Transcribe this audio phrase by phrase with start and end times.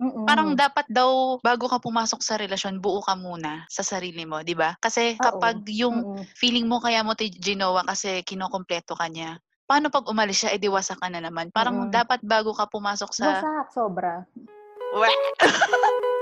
[0.00, 0.24] Mm.
[0.24, 4.56] Parang dapat daw bago ka pumasok sa relasyon, buo ka muna sa sarili mo, 'di
[4.56, 4.72] ba?
[4.80, 5.20] Kasi Oo.
[5.20, 6.24] kapag yung Mm.
[6.32, 9.36] feeling mo kaya mo 'to ginawa kasi kinokumpleto ka niya,
[9.68, 11.52] paano pag umalis siya, edi wasak ka na naman?
[11.52, 11.92] Parang Mm.
[11.92, 14.24] dapat bago ka pumasok sa Wasak, sobra.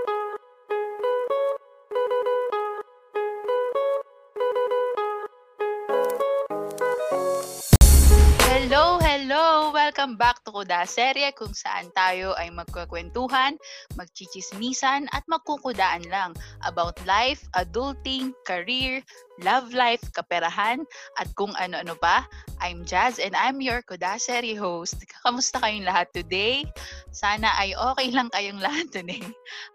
[10.08, 13.60] Welcome back to Kuda Serye kung saan tayo ay magkukwentuhan,
[13.92, 16.32] magchichismisan at magkukudaan lang
[16.64, 19.04] about life, adulting, career,
[19.44, 20.80] love life, kaperahan,
[21.20, 22.24] at kung ano-ano pa.
[22.58, 24.98] I'm Jazz and I'm your Kuda Serye host.
[25.22, 26.66] Kamusta kayong lahat today?
[27.14, 29.22] Sana ay okay lang kayong lahat today.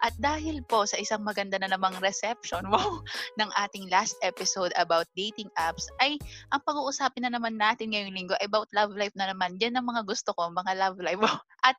[0.04, 3.00] At dahil po sa isang maganda na namang reception wow,
[3.40, 6.20] ng ating last episode about dating apps, ay
[6.52, 9.56] ang pag-uusapin na naman natin ngayong linggo ay about love life na naman.
[9.62, 11.20] Yan ang mga gusto ko, mga love life.
[11.68, 11.76] At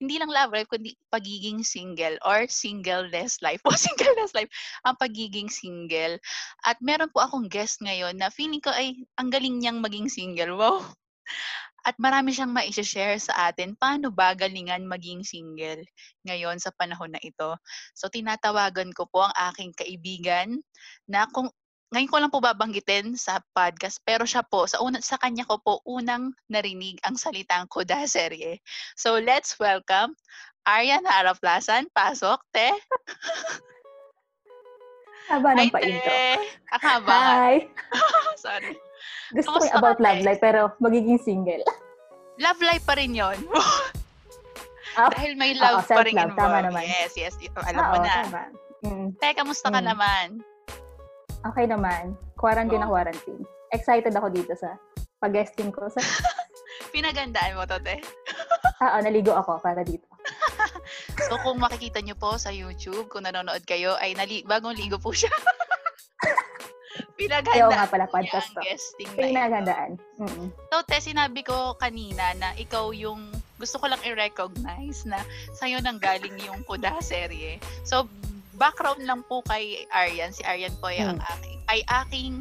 [0.00, 3.60] hindi lang love life, kundi pagiging single or single-less life.
[3.68, 4.48] O single-less life,
[4.88, 6.16] ang pagiging single.
[6.64, 10.56] At meron po akong guest ngayon na feeling ko ay ang galing niyang maging single.
[10.60, 10.80] Wow!
[11.84, 15.84] At marami siyang ma-share sa atin paano ba galingan maging single
[16.24, 17.60] ngayon sa panahon na ito.
[17.92, 20.64] So tinatawagan ko po ang aking kaibigan
[21.04, 21.52] na kung
[21.94, 25.62] ngayon ko lang po babanggitin sa podcast, pero siya po, sa, una, sa kanya ko
[25.62, 28.58] po unang narinig ang salitang kuda serye.
[28.94, 30.18] So let's welcome
[30.66, 31.86] Aryan Haraplasan.
[31.88, 32.74] Pasok, te.
[35.24, 36.04] Haba ng painto.
[36.04, 36.26] te.
[36.68, 37.16] Ang haba.
[37.16, 37.54] Hi!
[38.42, 38.74] Sorry.
[39.30, 41.62] Gusto ko about ka, love life, pero magiging single.
[42.36, 43.38] Love life pa rin yon.
[44.94, 46.38] Ah, Dahil may Oo, love pa rin self-love.
[46.38, 46.66] Tama involved.
[46.70, 46.84] naman.
[46.86, 47.34] Yes, yes.
[47.58, 48.14] Alam mo oo, na.
[48.14, 48.42] tama.
[48.86, 49.88] Mm, Te, kamusta ka Mm.
[49.90, 50.26] naman?
[51.44, 52.16] Okay naman.
[52.34, 52.92] Quarantine na Oh.
[52.92, 53.42] quarantine.
[53.70, 54.76] Excited ako dito sa
[55.18, 55.88] pag-guesting ko.
[55.88, 56.00] Sa,
[56.94, 57.98] Pinagandaan mo to, te.
[58.82, 60.06] ah, oh, naligo ako para dito.
[61.24, 65.08] So kung makikita nyo po sa YouTube, kung nanonood kayo, ay nali bagong ligo po
[65.10, 65.32] siya.
[67.14, 68.60] Pinaghandaan Ayaw nga pala podcast to.
[68.60, 69.26] guesting na ito.
[69.30, 69.90] Pinagandaan.
[70.18, 70.46] Mm.
[70.50, 75.22] So, te, sinabi ko kanina na ikaw yung gusto ko lang i-recognize na
[75.54, 77.56] sa'yo nang galing yung Kuda serye.
[77.86, 78.10] So,
[78.54, 80.30] background lang po kay Aryan.
[80.30, 81.32] Si Aryan po ay, ang Hmm.
[81.32, 82.32] aking, ay aking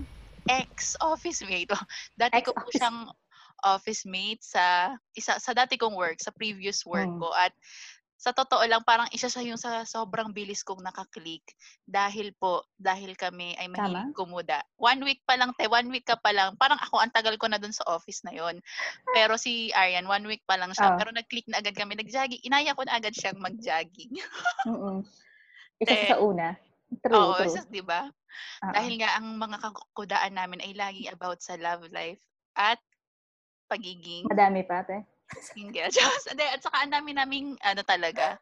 [0.45, 1.69] ex-office mate.
[2.19, 2.75] Dati ko po Ex-office.
[2.75, 2.99] siyang
[3.63, 4.63] office mate sa
[5.13, 7.19] isa sa dati kong work, sa previous work Hmm.
[7.19, 7.31] ko.
[7.31, 7.55] At
[8.15, 11.43] sa totoo lang, parang isa siya yung sa sobrang bilis kong nakaklik.
[11.83, 14.63] Dahil po, dahil kami ay mahilig kumuda.
[14.77, 16.55] One week pa lang, te, one week ka pa lang.
[16.55, 18.63] Parang ako, ang tagal ko na dun sa office na yon.
[19.11, 20.95] Pero si Aryan, one week pa lang siya.
[20.95, 20.97] Oh.
[20.97, 21.99] Pero nag-click na agad kami.
[21.99, 22.39] Nag-jogging.
[22.43, 24.15] Inaya ko na agad siyang mag-jogging.
[24.71, 25.03] Mm-mm.
[25.83, 26.47] Isa sa una.
[27.03, 27.47] True, Oo, true.
[27.51, 28.07] isa, di ba?
[28.07, 28.73] Oo.
[28.73, 32.21] Dahil nga, ang mga kakudaan namin ay lagi about sa love life
[32.55, 32.79] at
[33.67, 35.03] pagiging Madami pa, te.
[35.33, 35.89] single.
[35.95, 38.37] Just, at saka ang dami naming, ano talaga,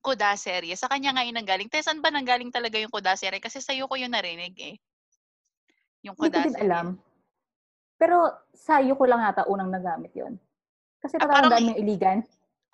[0.00, 0.72] kuda serye.
[0.78, 1.68] Sa kanya nga yun nanggaling.
[1.68, 3.42] Te, saan ba nanggaling talaga yung kuda serye?
[3.42, 4.74] Kasi sa'yo ko yun narinig eh.
[6.06, 6.86] Yung Hindi ko kuda din alam.
[7.96, 10.36] Pero sayo ko lang yata unang nagamit yon.
[11.00, 12.18] Kasi Ah, parang parang dami yung iligan.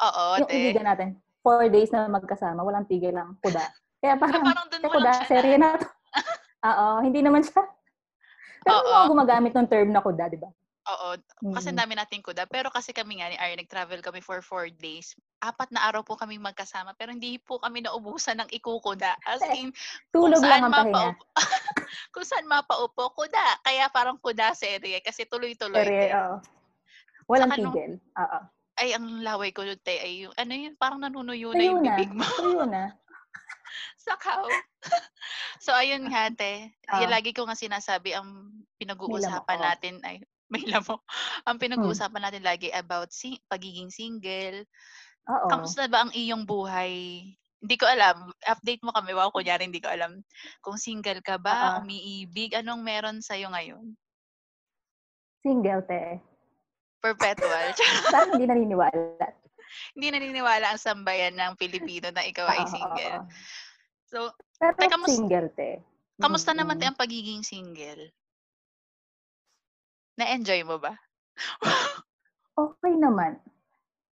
[0.03, 0.59] Oo, yung te.
[0.59, 1.09] iligan natin,
[1.41, 3.63] four days na magkasama, walang tigil lang kuda.
[4.03, 5.69] Kaya parang, parang dun "Te, mo lang kuda, siya serye na.
[5.79, 5.87] to.
[6.69, 7.63] Oo, hindi naman siya.
[8.63, 8.91] Pero Oo.
[8.93, 10.51] ako gumagamit ng term na kuda, di ba?
[10.83, 11.15] Oo,
[11.55, 11.79] kasi Mm.
[11.79, 12.51] dami nating kuda.
[12.51, 15.15] Pero kasi kami nga ni Ari, nag-travel kami for four days.
[15.39, 19.15] Apat na araw po kami magkasama, pero hindi po kami naubusan ng ikukuda.
[19.23, 19.71] As Eh, in,
[20.11, 21.15] Tulog lang ang pahinga.
[21.15, 21.23] mapaupo,
[22.15, 23.63] kung saan mapaupo, kuda.
[23.63, 25.87] Kaya parang kuda serye, kasi tuloy-tuloy.
[25.87, 26.19] Serye, te.
[26.19, 26.37] oo.
[27.31, 27.93] Walang Saka tigil.
[28.19, 28.39] Oo.
[28.75, 32.11] Ay, ang laway ko nun, te, ay yung, ano yun, parang nanunuyo na yung bibig
[32.11, 32.27] mo.
[32.35, 32.91] Tuyo na.
[34.03, 34.43] Sakaw.
[35.65, 36.75] so, ayun nga, te.
[36.99, 37.15] Yung Ah.
[37.15, 39.63] lagi ko nga sinasabi, ang pinag-uusapan lamok, oh.
[39.63, 40.17] natin ay,
[40.53, 40.99] may lamo.
[41.47, 41.63] Ang Hmm.
[41.63, 44.67] pinag-uusapan natin lagi about si pagiging single.
[45.31, 45.47] Oo.
[45.49, 47.23] Kamusta ba ang iyong buhay?
[47.63, 48.27] Hindi ko alam.
[48.43, 49.15] Update mo kami.
[49.15, 50.19] Wow, kunyari hindi ko alam.
[50.59, 51.87] Kung single ka ba, Oo.
[51.87, 53.95] umiibig, anong meron sa'yo ngayon?
[55.41, 56.19] Single, te.
[56.99, 57.71] Perpetual.
[58.15, 59.27] Parang hindi naniniwala.
[59.95, 63.23] hindi naniniwala ang sambayan ng Pilipino na ikaw ay single.
[63.23, 63.27] oo.
[64.13, 64.29] So,
[64.61, 65.81] Pero Te, kamus- single, te.
[66.21, 66.85] kamusta naman Mm-mm.
[66.85, 68.13] te ang pagiging single?
[70.21, 70.93] Na-enjoy mo ba?
[72.53, 73.41] Okay naman.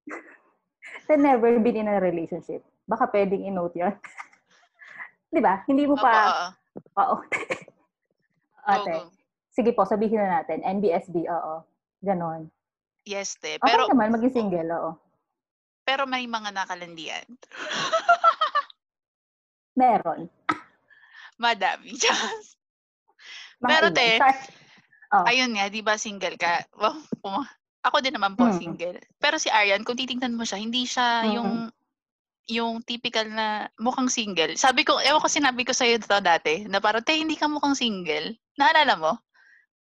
[1.07, 2.65] Te, never been in a relationship.
[2.89, 3.93] Baka pwedeng i-note yun.
[5.37, 5.61] Di ba?
[5.69, 6.51] Hindi mo pa...
[6.97, 7.17] oo.
[8.73, 9.13] Ate, go.
[9.53, 10.65] sige po, sabihin na natin.
[10.65, 11.61] NBSB, oo.
[12.01, 12.49] Ganon.
[13.05, 13.61] Yes, te.
[13.61, 14.93] Okay Pero, naman, maging single, oo.
[15.85, 17.27] pero may mga nakalandian.
[19.81, 20.29] Meron.
[21.37, 21.97] Madami.
[23.71, 24.21] Pero, te,
[25.11, 25.27] Oh.
[25.27, 26.63] Ayun nga, di ba single ka?
[26.79, 27.51] Well, puma-
[27.83, 28.55] ako din naman po Mm.
[28.63, 28.99] single.
[29.19, 31.33] Pero si Aryan, kung titingnan mo siya, hindi siya Mm.
[31.35, 31.51] yung
[32.47, 34.55] yung typical na mukhang single.
[34.55, 37.75] Sabi ko, ewan ko sinabi ko sa'yo ito dati, na parang, te, hindi ka mukhang
[37.75, 38.35] single.
[38.55, 39.13] Naalala mo?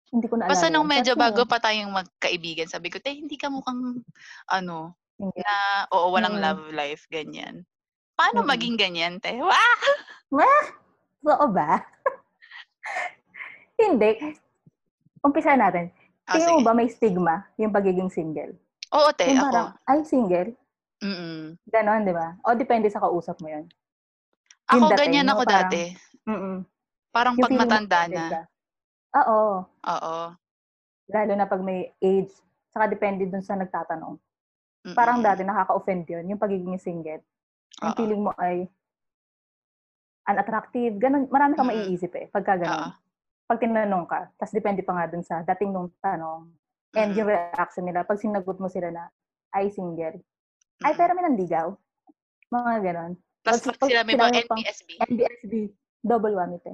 [0.10, 0.50] Hindi ko naalala.
[0.54, 4.01] Basta nung medyo Kasi, bago pa tayong magkaibigan, sabi ko, te, hindi ka mukhang,
[4.50, 5.38] ano, single.
[5.42, 5.54] na,
[5.94, 6.42] oo, walang Mm.
[6.45, 7.62] love life, ganyan.
[8.18, 8.50] Paano Mm-mm.
[8.50, 9.38] maging ganyan, te?
[9.38, 10.64] Wah!
[11.24, 11.86] Oo ba?
[13.78, 14.34] Hindi.
[15.22, 15.94] Umpisa natin.
[16.25, 18.58] Ah, Tingin mo ba may stigma yung pagiging single?
[18.92, 19.48] Oo, te, Yung ako.
[19.48, 20.50] parang, ay, single?
[20.98, 21.62] Mm-mm.
[21.69, 22.34] Ganon, di ba?
[22.42, 23.69] O depende sa kausap mo yun.
[24.66, 25.84] Ako, dating, ganyan ako parang- dati.
[26.25, 26.56] Mm-mm.
[27.13, 28.25] Parang Yung pag matanda na.
[28.28, 28.42] ka.
[29.16, 29.63] Oo.
[29.63, 30.16] Oo.
[31.08, 32.34] Lalo na pag may age.
[32.68, 34.18] Saka depende dun sa nagtatanong.
[34.84, 34.96] Mm-mm.
[34.98, 37.22] Parang dati nakaka-offend yun, yung pagiging single.
[37.78, 37.98] Yung Oo.
[37.98, 38.66] feeling mo ay
[40.25, 40.98] unattractive.
[40.98, 41.28] Ganon.
[41.28, 41.88] Marami kang Mm-mm.
[41.88, 42.28] maiisip eh.
[42.28, 42.62] Pagka Oo.
[42.62, 42.92] ganon.
[43.48, 46.52] Pag tinanong ka, tas depende pa nga dun sa dating nung tanong.
[46.94, 47.18] And Mm-mm.
[47.18, 49.08] yung reaction nila, pag sinagot mo sila na,
[49.52, 50.19] ay single.
[50.78, 50.98] Ay, Mm-mm.
[50.98, 51.72] pero may nandigaw.
[52.50, 53.12] Mga ganon.
[53.42, 54.63] Tapos pag- pag sinabi mo, sinabi mo pang-.
[55.08, 55.54] NBSB,
[56.02, 56.74] double whammy te.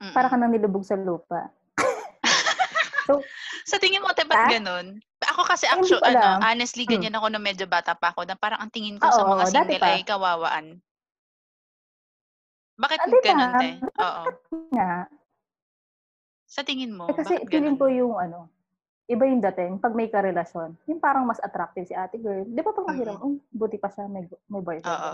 [0.00, 0.14] Mm-mm.
[0.14, 1.52] Para ka nang nilubog sa lupa.
[3.66, 4.50] Sa tingin mo, te, ba't Ah?
[4.50, 5.02] ganun?
[5.30, 6.92] Ako kasi, actually, ano, honestly, Hmm.
[6.98, 9.30] ganyan ako na medyo bata pa ako, na parang ang tingin ko Ah, sa oo,
[9.30, 10.66] mga dati single ay kawawaan.
[12.78, 13.16] Bakit ba?
[13.24, 13.70] ganun, te?
[13.98, 14.24] Oo.
[14.70, 15.10] Nga.
[16.50, 18.50] Sa tingin mo, Eh, kasi bakit feeling ko yung ano,
[19.06, 22.42] iba yung dating, pag may karelasyon, yung parang mas attractive si ate girl.
[22.42, 24.86] Di ba pag nakita mo, "Uy, buti pa siya, may, may boyfriend.
[24.86, 25.12] Oo.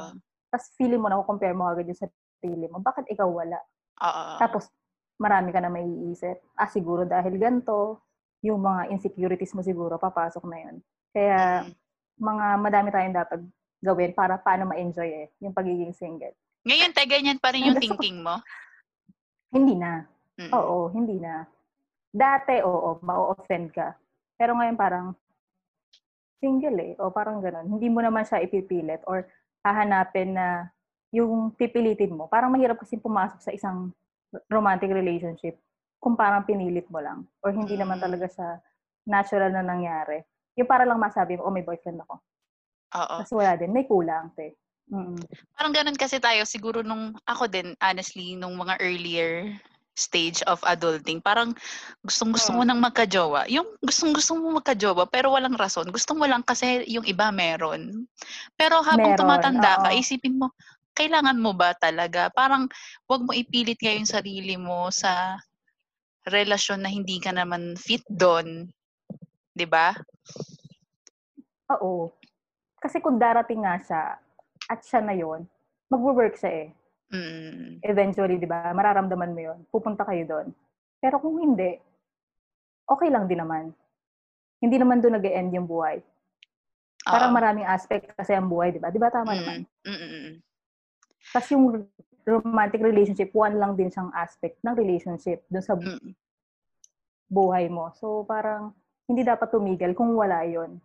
[0.49, 2.81] Tapos feeling mo na, compare mo agad yung sarili mo.
[2.81, 3.61] Bakit ikaw wala?
[4.01, 4.25] Oo.
[4.41, 4.73] Tapos,
[5.21, 6.41] marami ka na may iisip.
[6.57, 8.01] Ah, siguro dahil ganito,
[8.47, 10.77] yung mga insecurities mo siguro, papasok na yun.
[11.11, 11.73] Kaya, Mm.
[12.17, 13.41] mga madami tayong dapat
[13.83, 16.33] gawin para paano ma-enjoy eh, yung pagiging single.
[16.65, 18.41] Ngayon, te, ganyan pa rin yung thinking mo?
[19.53, 20.07] Hindi na.
[20.37, 20.53] Mm-mm.
[20.53, 21.45] Oo, hindi na.
[22.11, 23.93] Dati, oo, ma-offend ka.
[24.37, 25.07] Pero ngayon parang
[26.41, 26.93] single eh.
[27.01, 27.69] O parang ganun.
[27.69, 29.25] Hindi mo naman siya ipipilit or
[29.65, 30.69] hahanapin na
[31.13, 32.29] yung pipilitin mo.
[32.29, 33.93] Parang mahirap kasi pumasok sa isang
[34.53, 35.57] romantic relationship
[36.01, 37.25] kung parang pinilit mo lang.
[37.43, 38.05] Or hindi naman Mm.
[38.05, 38.49] talaga siya
[39.07, 40.23] natural na nangyari.
[40.59, 42.21] Yung para lang masabi mo, oh, may boyfriend ako.
[42.97, 43.17] Oo.
[43.23, 43.71] Tapos wala din.
[43.73, 44.57] May kulang, te.
[44.91, 45.19] Mm.
[45.57, 49.51] Parang ganun kasi tayo, siguro nung, ako din, honestly, nung mga earlier
[49.97, 51.57] stage of adulting, parang
[52.05, 52.69] gustong-gusto mo Mm.
[52.69, 53.49] nang magka-jowa.
[53.49, 55.89] Yung gustong-gusto mo magka-jowa, pero walang rason.
[55.89, 58.05] Gusto mo lang kasi yung iba meron.
[58.61, 59.97] Pero habang Meron, tumatanda ka, oo.
[59.97, 60.53] isipin mo,
[60.97, 62.29] kailangan mo ba talaga?
[62.33, 62.69] Parang
[63.09, 65.41] wag mo ipilit nga yung sarili mo sa
[66.27, 68.67] relasyon na hindi ka naman fit doon.
[69.55, 69.95] 'Di ba?
[71.79, 72.13] Oo.
[72.83, 74.03] Kasi kung darating nga siya
[74.67, 75.47] at siya na yon
[75.91, 76.69] mag-work siya eh.
[77.07, 77.79] Mm.
[77.87, 79.59] eventually, di ba, mararamdaman mo yun.
[79.71, 80.51] Pupunta kayo doon.
[80.99, 81.79] Pero kung hindi,
[82.83, 83.71] okay lang din naman.
[84.59, 86.03] Hindi naman doon nag end yung buhay.
[87.07, 87.39] Parang Oo.
[87.39, 88.91] maraming aspect kasi ang buhay, di ba?
[88.91, 89.63] Di ba tama naman?
[89.87, 90.35] Mm, mm, mm, mm.
[91.31, 91.87] Tapos yung
[92.27, 96.11] romantic relationship, one lang din siyang aspect ng relationship doon sa Mm.
[97.27, 97.91] buhay mo.
[97.93, 98.75] So parang
[99.07, 100.79] hindi dapat tumigil kung wala yon.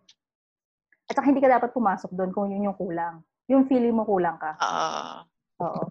[1.04, 3.20] At saka hindi ka dapat pumasok doon kung yun yung kulang.
[3.46, 4.54] Yung feeling mo kulang ka.
[4.56, 5.26] Oo.
[5.60, 5.82] Oo.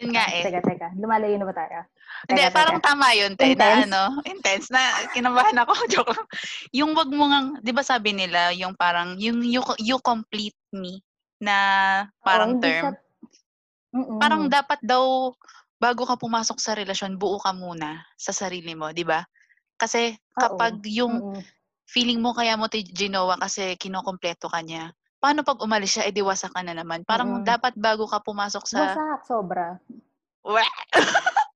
[0.00, 0.40] Yun nga eh.
[0.40, 0.88] Teka, teka.
[0.96, 1.84] Lumalayo na ba tayo?
[2.24, 2.86] Hindi, Teka, parang teka.
[2.88, 3.84] tama yun, te, na Intense?
[3.84, 4.80] ano, intense, na
[5.12, 6.26] kinabahan ako, joke lang.
[6.72, 11.04] Yung wag mo ngang, di ba sabi nila, yung parang, yung you, you complete me,
[11.36, 11.56] na
[12.18, 12.82] parang Oo, hindi term.
[12.88, 13.00] siya-
[13.90, 14.18] Mm-mm.
[14.22, 15.34] Parang dapat daw,
[15.80, 19.24] bago ka pumasok sa relasyon, buo ka muna sa sarili mo, di ba?
[19.80, 21.40] Kasi kapag yung Mm-mm.
[21.90, 26.22] feeling mo kaya mo ti ginawa kasi kinokompleto ka niya, paano pag umalis siya, edi
[26.22, 27.02] wasak ka na naman.
[27.02, 27.44] Parang Mm.
[27.44, 29.76] dapat bago ka pumasok sa, Wasak, sobra.
[30.46, 30.70] Wah!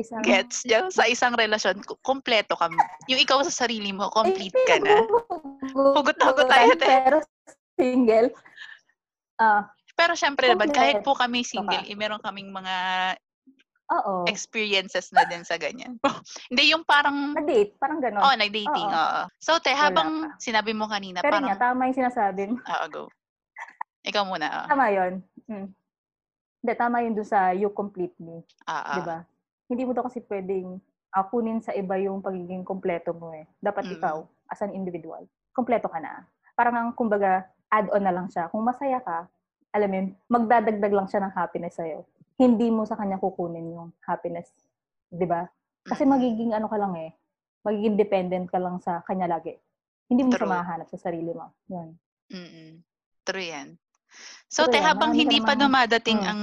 [0.00, 0.24] Isang...
[0.24, 2.68] gets niya, sa isang relasyon, kompleto ka.
[3.08, 5.04] Yung ikaw sa sarili mo, complete ka na.
[5.96, 6.86] Hugot na hugot tayo, te.
[6.88, 7.16] Pero
[7.76, 8.28] single.
[9.40, 11.84] Ah, Pero syempre naman, kahit po kami single, ka.
[11.84, 12.76] eh, meron kaming mga
[13.92, 14.24] oo.
[14.24, 16.00] experiences na din sa ganyan.
[16.50, 18.22] Hindi yung parang, Na-date, parang gano'n.
[18.22, 18.96] oh, nag-dating, Oo.
[18.96, 19.22] oo.
[19.36, 22.56] So, te, habang sinabi mo kanina, Pero parang, nga, tama yung sinasabi mo.
[22.58, 23.02] oo, go.
[24.00, 24.66] Ikaw muna, oo.
[24.72, 25.12] Tama yun.
[25.44, 25.68] Hmm.
[26.60, 28.40] Hindi, tama yun dun sa you complete me.
[28.64, 29.04] Ah, Di ah.
[29.04, 29.18] ba?
[29.68, 30.80] Hindi mo to kasi pwedeng
[31.10, 33.44] ah, kunin sa iba yung pagiging kompleto mo eh.
[33.58, 33.94] Dapat Mm.
[33.98, 34.16] ikaw,
[34.46, 36.24] as an individual, kompleto ka na.
[36.54, 38.46] Parang ang, kumbaga, add-on na lang siya.
[38.48, 39.26] Kung masaya ka,
[39.70, 42.02] alam mo yun, magdadagdag lang siya ng happiness sa'yo.
[42.36, 44.50] Hindi mo sa kanya kukunin yung happiness.
[45.06, 45.46] Di ba?
[45.84, 47.10] Kasi magiging ano ka lang eh,
[47.62, 49.54] magiging dependent ka lang sa kanya lagi.
[50.10, 50.54] Hindi mo siya True.
[50.58, 51.54] mahanap sa sarili mo.
[51.70, 51.94] Yun.
[52.30, 52.70] Mm-mm.
[53.22, 53.68] True yan.
[54.50, 54.86] So, True te, yan.
[54.90, 56.28] habang Marami hindi pa dumadating Mm.
[56.28, 56.42] ang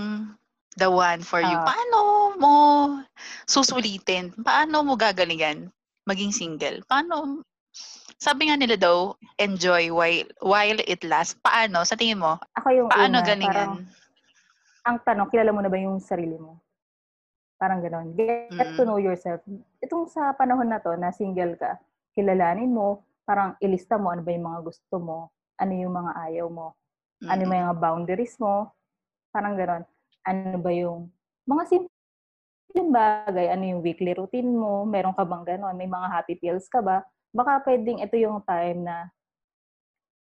[0.78, 1.68] the one for you, Ah.
[1.68, 2.00] paano
[2.40, 2.56] mo
[3.44, 4.32] susulitin?
[4.40, 5.68] Paano mo gagalingan
[6.06, 6.80] maging single?
[6.88, 7.44] Paano?
[8.18, 11.38] Sabi nga nila daw, enjoy while while it lasts.
[11.38, 11.86] Paano?
[11.86, 13.54] Sa tingin mo, Ako yung paano una, galingan?
[13.54, 13.74] parang
[14.88, 16.58] ang tanong, kilala mo na ba yung sarili mo?
[17.62, 18.18] Parang ganon.
[18.18, 18.74] Get Mm.
[18.74, 19.46] to know yourself.
[19.86, 21.78] Itong sa panahon na to, na single ka,
[22.18, 26.48] kilalanin mo, parang ilista mo ano ba yung mga gusto mo, ano yung mga ayaw
[26.50, 26.74] mo,
[27.22, 28.74] ano yung mga boundaries mo,
[29.30, 29.84] parang ganon.
[30.26, 31.12] Ano ba yung
[31.46, 31.92] mga simple
[32.90, 36.82] bagay, ano yung weekly routine mo, meron ka bang ganon, may mga happy pills ka
[36.82, 37.06] ba?
[37.32, 39.10] Baka pwedeng ito yung time na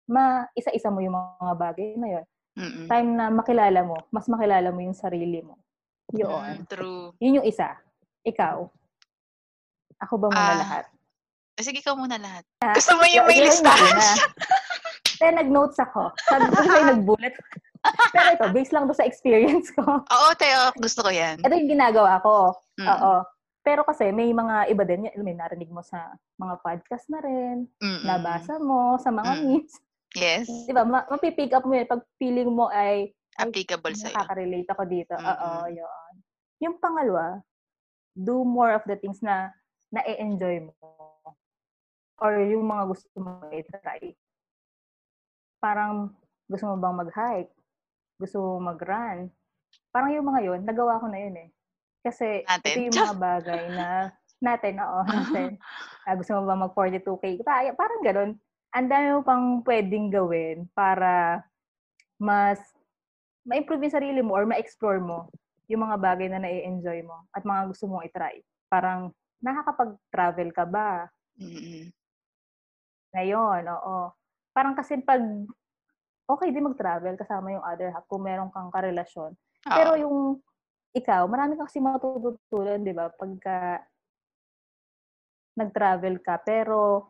[0.07, 2.25] ma isa-isa mo yung mga bagay na yun.
[2.57, 2.85] Mm-mm.
[2.89, 5.59] Time na makilala mo, mas makilala mo yung sarili mo.
[6.09, 6.63] Yun.
[6.63, 7.11] Mm, true.
[7.19, 7.75] Yun yung isa.
[8.23, 8.65] Ikaw.
[9.99, 10.85] Ako ba muna Ah, lahat?
[11.57, 12.43] Ah, Sige, ikaw muna lahat.
[12.61, 13.97] Ah, Gusto mo yung may listahan?
[15.17, 16.13] Then, nag-notes ako.
[16.23, 17.33] Sabi ko sa'yo, nag-bullet.
[18.13, 19.81] Pero ito, based lang to sa experience ko.
[19.83, 20.69] Oo, Teo.
[20.77, 21.41] Gusto ko yan.
[21.41, 22.53] Ito yung ginagawa ko.
[22.77, 22.87] Mm.
[22.87, 23.13] Oo.
[23.67, 25.11] Pero kasi, may mga iba din.
[25.17, 26.07] May narinig mo sa
[26.39, 27.67] mga podcast na rin.
[27.77, 28.07] Mm-mm.
[28.07, 29.43] Nabasa mo sa mga Mm.
[29.43, 29.73] memes.
[30.15, 30.47] Yes.
[30.63, 30.87] Di ba?
[30.87, 31.83] Ma- mapipick up mo yun.
[31.83, 34.15] Pag feeling mo ay, ay Applicable sa'yo.
[34.15, 35.13] nakaka-relate ako dito.
[35.13, 35.27] Oo,
[35.67, 35.75] Mm-mm.
[35.75, 36.11] yun.
[36.59, 37.43] Yung pangalawa,
[38.15, 39.51] do more of the things na
[39.89, 40.73] na-enjoy mo.
[42.17, 44.15] Or yung mga gusto mo i-try.
[45.59, 46.15] Parang
[46.47, 47.51] gusto mo bang mag-hike?
[48.15, 49.27] Gusto mo mag-run?
[49.91, 51.49] Parang yung mga yun, nagawa ko na yun eh.
[52.05, 52.71] Kasi Natin.
[52.73, 53.87] ito yung mga bagay na
[54.47, 55.57] natin, oo, natin.
[56.05, 57.41] Ah, gusto mo ba mag-42K?
[57.43, 58.31] Kaya, parang ganun.
[58.75, 61.41] Ang dami mo pang pwedeng gawin para
[62.19, 62.59] mas
[63.47, 65.31] ma-improve yung sarili mo or ma-explore mo
[65.67, 68.43] yung mga bagay na nai-enjoy mo at mga gusto mong itry.
[68.67, 71.07] Parang, nakakapag-travel ka ba?
[71.39, 71.91] Mm-mm.
[73.15, 74.11] Ngayon, oo.
[74.51, 75.21] Parang kasi pag,
[76.27, 79.35] okay din mag-travel kasama yung other half kung meron kang karelasyon.
[79.63, 80.01] Pero Oo.
[80.01, 80.17] yung
[80.95, 83.11] ikaw, marami ka kasi matututunan, di ba?
[83.11, 83.83] Pagka
[85.57, 87.09] nag-travel ka, pero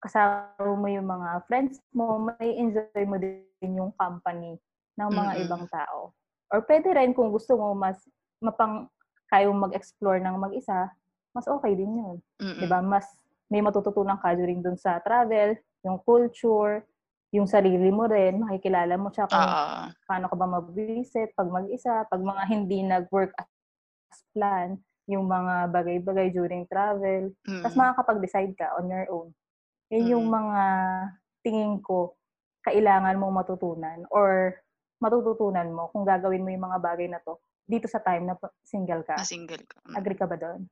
[0.00, 4.56] kasama mo yung mga friends mo, may enjoy mo din yung company
[4.96, 5.44] ng mga Mm-mm.
[5.44, 6.14] ibang tao.
[6.50, 7.98] Or pwede rin kung gusto mo mas
[8.40, 8.88] mapang
[9.28, 10.90] kayo mag-explore ng mag-isa,
[11.36, 12.16] mas okay din yun.
[12.42, 12.58] Mm-mm.
[12.58, 12.80] 'Di ba?
[12.82, 13.06] Mas
[13.50, 15.54] may matututunan ka during dun sa travel,
[15.86, 16.82] yung culture,
[17.30, 19.90] yung sarili mo rin, makikilala mo siya kung Oo.
[20.06, 24.78] paano ka ba mag-visit, pag mag-isa, pag mga hindi nag-work as plan,
[25.10, 27.34] yung mga bagay-bagay during travel.
[27.62, 27.80] Tapos Mm.
[27.82, 29.28] makakapag-decide ka on your own.
[29.90, 30.34] Yan yung Mm.
[30.34, 30.62] mga
[31.42, 32.14] tingin ko
[32.62, 34.60] kailangan mong matutunan or
[35.00, 38.34] matututunan mo kung gagawin mo yung mga bagay na to dito sa time na
[38.66, 39.16] single ka.
[39.16, 39.80] Na single ka.
[39.88, 39.94] Mm.
[39.96, 40.66] Agree ka ba doon?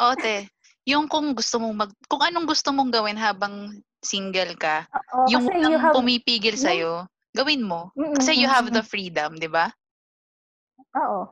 [0.00, 0.48] Oo, te.
[0.88, 1.90] Yung kung gusto mong mag...
[2.10, 5.94] Kung anong gusto mong gawin habang single ka, Oo, yung walang have...
[5.96, 6.92] pumipigil yung- sa'yo,
[7.34, 7.90] gawin mo.
[7.98, 9.72] Mm, Kasi you mm, have mm, the freedom, di ba?
[10.94, 11.26] Oo.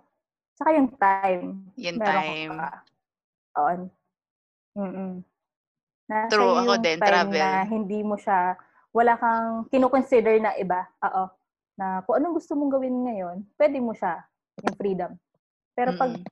[0.59, 1.45] Saka yung time.
[1.79, 2.53] Yung Meron time.
[4.73, 5.13] Mm-mm.
[6.09, 7.37] Nasa True, ako din, travel.
[7.39, 8.57] na hindi mo siya,
[8.93, 10.89] wala kang kinukonsider na iba.
[11.05, 11.29] Oo.
[11.77, 14.25] Na kung anong gusto mong gawin ngayon, pwede mo siya.
[14.65, 15.13] Yung freedom.
[15.73, 16.25] Pero pag Mm-mm.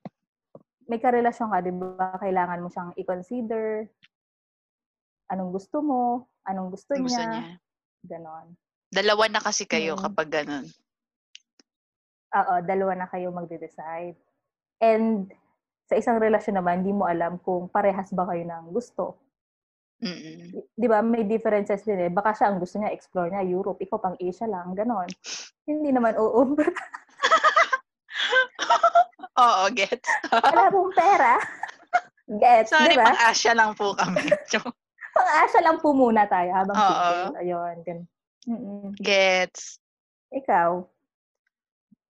[0.85, 3.87] may karelasyon ka, di ba, kailangan mo siyang i-consider.
[5.31, 6.01] Anong gusto mo,
[6.43, 7.27] anong gusto, gusto niya.
[7.31, 7.47] niya.
[8.03, 8.47] Ganon.
[8.91, 10.03] Dalawa na kasi kayo Mm.
[10.03, 10.67] kapag ganun.
[12.31, 14.19] Oo, dalawa na kayo magde-decide.
[14.79, 15.31] And
[15.87, 19.19] sa isang relasyon naman, hindi mo alam kung parehas ba kayo ng gusto.
[20.01, 20.57] Mm-mm.
[20.73, 22.09] Di ba, may differences din eh.
[22.09, 23.79] Baka siya ang gusto niya, explore niya, Europe.
[23.79, 25.11] Ikaw pang Asia lang, ganon.
[25.63, 26.57] Hindi naman, oo.
[29.41, 30.09] Oo, gets.
[30.33, 31.35] Wala pong pera.
[32.41, 33.11] Gets, Sorry, di ba?
[33.11, 34.23] pang-Asya lang po kami.
[34.53, 34.77] Joke.
[35.21, 37.37] Pang-Asia lang po muna tayo habang Oo.
[37.37, 38.09] Ayun, ganun.
[38.49, 38.97] Mm-mm.
[38.97, 39.77] gets.
[40.33, 40.81] Ikaw?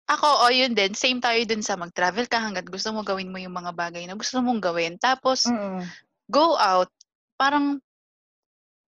[0.09, 0.93] Ako, o yun din.
[0.93, 4.13] Same tayo dun sa mag-travel ka hanggat gusto mo gawin mo yung mga bagay na
[4.13, 5.01] gusto mong gawin.
[5.01, 5.81] Tapos, Mm-mm.
[6.29, 6.93] go out.
[7.37, 7.81] Parang,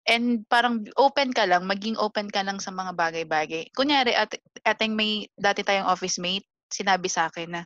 [0.06, 3.74] and parang open ka lang, maging open ka lang sa mga bagay-bagay.
[3.74, 7.64] Kunyari, at, ating may dati tayong office mate, sinabi sa akin na,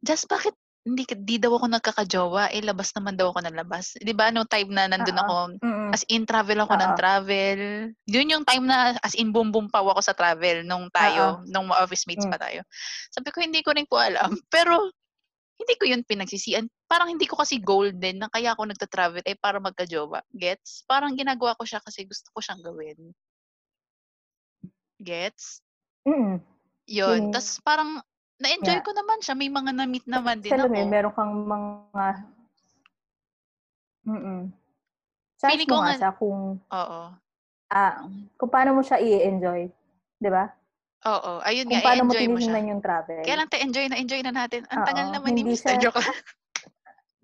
[0.00, 4.00] Just bakit hindi di daw ako nagkakajowa, eh labas naman daw ako ng labas.
[4.00, 5.24] 'Di ba no time na nandun Oo.
[5.28, 5.90] ako, Mm-mm.
[5.92, 6.98] as in travel ako ng Oo.
[6.98, 7.58] travel.
[8.08, 11.68] Yun yung time na as in boom boom pa ako sa travel nung tayo, nung
[11.68, 12.32] mga office mates Mm.
[12.32, 12.60] pa tayo.
[13.12, 14.88] Sabi ko hindi ko rin po alam, pero
[15.60, 16.64] hindi ko yun pinagsisian.
[16.88, 20.24] Parang hindi ko kasi goal din na kaya ako nagta-travel eh para magka-jowa.
[20.32, 20.88] Gets?
[20.88, 23.12] Parang ginagawa ko siya kasi gusto ko siyang gawin.
[25.00, 25.60] Gets?
[26.08, 26.40] Mm.
[26.88, 27.20] Yun.
[27.20, 27.22] Yun.
[27.32, 28.00] Tapos parang
[28.40, 28.84] na-enjoy Yeah.
[28.84, 29.34] ko naman siya.
[29.34, 30.74] May mga na-meet naman din mo ako.
[30.74, 32.06] yun, meron kang mga...
[34.02, 34.40] Mm-mm.
[35.36, 37.00] Chance mo ko nga siya kung, Oo.
[37.70, 37.94] ah,
[38.36, 39.68] kung paano mo siya i-enjoy.
[40.16, 40.48] Di ba?
[41.02, 41.40] Oo.
[41.40, 43.24] Ayun Kung nga, paano mo tinitingnan yung travel.
[43.24, 44.64] Kaya lang enjoy na enjoy na natin.
[44.68, 45.76] Ang tagal Oo, naman ni Mr.
[45.76, 46.00] siya- Joke.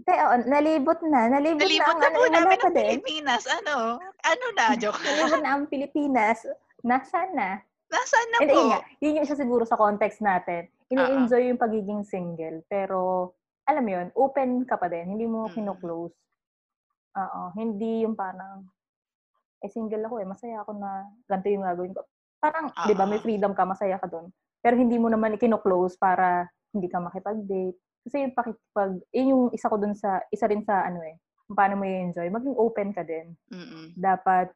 [0.00, 1.28] Te, oo, nalibot na.
[1.28, 2.72] Nalibot, Nalibot na, na ang po ano, namin ang.
[2.72, 3.42] Pilipinas.
[3.44, 3.74] Ano?
[4.22, 5.00] Ano na, Joke?
[5.02, 6.38] Nalibot na ang Pilipinas.
[6.80, 7.60] Nasaan na?
[7.86, 8.60] Nasaan na And po?
[8.66, 10.68] nga, yun yung isa siguro sa context natin.
[10.90, 12.62] Ini-enjoy yung pagiging single.
[12.66, 13.32] Pero,
[13.66, 15.10] alam mo yun, open ka pa din.
[15.10, 15.54] Hindi mo Mm.
[15.54, 16.14] kino-close.
[17.16, 17.42] Oo.
[17.56, 18.68] Hindi yung parang,
[19.64, 20.28] eh, single ako eh.
[20.28, 22.02] Masaya ako na ganito yung gagawin ko.
[22.38, 24.30] Parang, di ba, may freedom ka, masaya ka doon.
[24.62, 27.78] Pero hindi mo naman kino-close para hindi ka makipag-date.
[28.06, 31.58] Kasi yung pakipag, yun yung isa ko dun sa, isa rin sa ano eh, kung
[31.58, 32.30] paano mo i-enjoy.
[32.30, 33.34] Maging open ka din.
[33.50, 33.96] Mm-mm.
[33.98, 34.52] Dapat,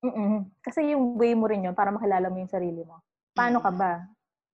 [0.00, 3.02] mm Kasi yung way mo rin yun para makilala mo yung sarili mo.
[3.36, 3.76] Paano ka Mm.
[3.76, 3.92] ba?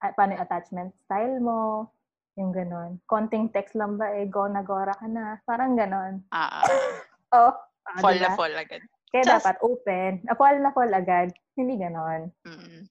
[0.05, 1.89] Ah, Paano yung attachment style mo?
[2.37, 3.01] Yung ganon.
[3.09, 5.41] Konting text lang ba eh, go na gora ka na.
[5.49, 6.21] Parang ganon.
[6.29, 6.65] Ah, ah.
[7.35, 8.31] Oh, ah, fall diba?
[8.31, 8.79] na fall agad.
[9.11, 10.23] Kaya Just- dapat open.
[10.31, 11.35] Ah, fall na fall agad.
[11.59, 12.31] Hindi ganon.
[12.47, 12.87] Mm-mm.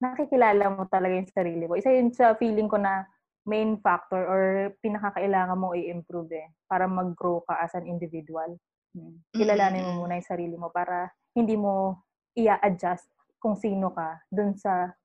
[0.00, 1.76] Nakikilala mo talaga yung sarili mo.
[1.76, 3.04] Isa yun sa feeling ko na
[3.44, 4.42] main factor or
[4.80, 6.48] pinakakailangan mo i-improve eh.
[6.64, 8.56] Para mag-grow ka as an individual.
[8.96, 9.20] Hmm.
[9.36, 10.00] Kilalanin mo Mm-mm.
[10.06, 12.00] muna yung sarili mo para hindi mo
[12.32, 13.04] i-adjust
[13.36, 14.96] kung sino ka dun sa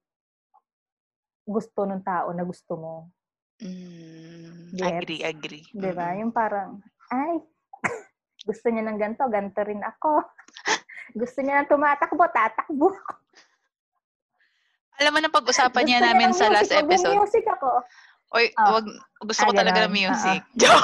[1.47, 2.93] gusto ng tao na gusto mo.
[3.57, 4.91] Mm, Gets?
[4.93, 5.65] agree, agree.
[5.71, 6.11] Di ba?
[6.11, 6.21] Mm-mm.
[6.21, 6.77] Yung parang,
[7.09, 7.39] ay,
[8.47, 10.21] gusto niya ng ganito, ganito rin ako.
[11.21, 12.91] gusto niya ng tumatakbo, tatakbo.
[14.97, 17.15] Alam mo na pag-usapan niya Gusto namin ng sa last music, episode.
[17.15, 17.69] Music ako.
[18.35, 18.75] Oy, Ah.
[18.75, 18.85] wag,
[19.23, 20.41] gusto Ah, ko talaga ng music.
[20.61, 20.83] Joke.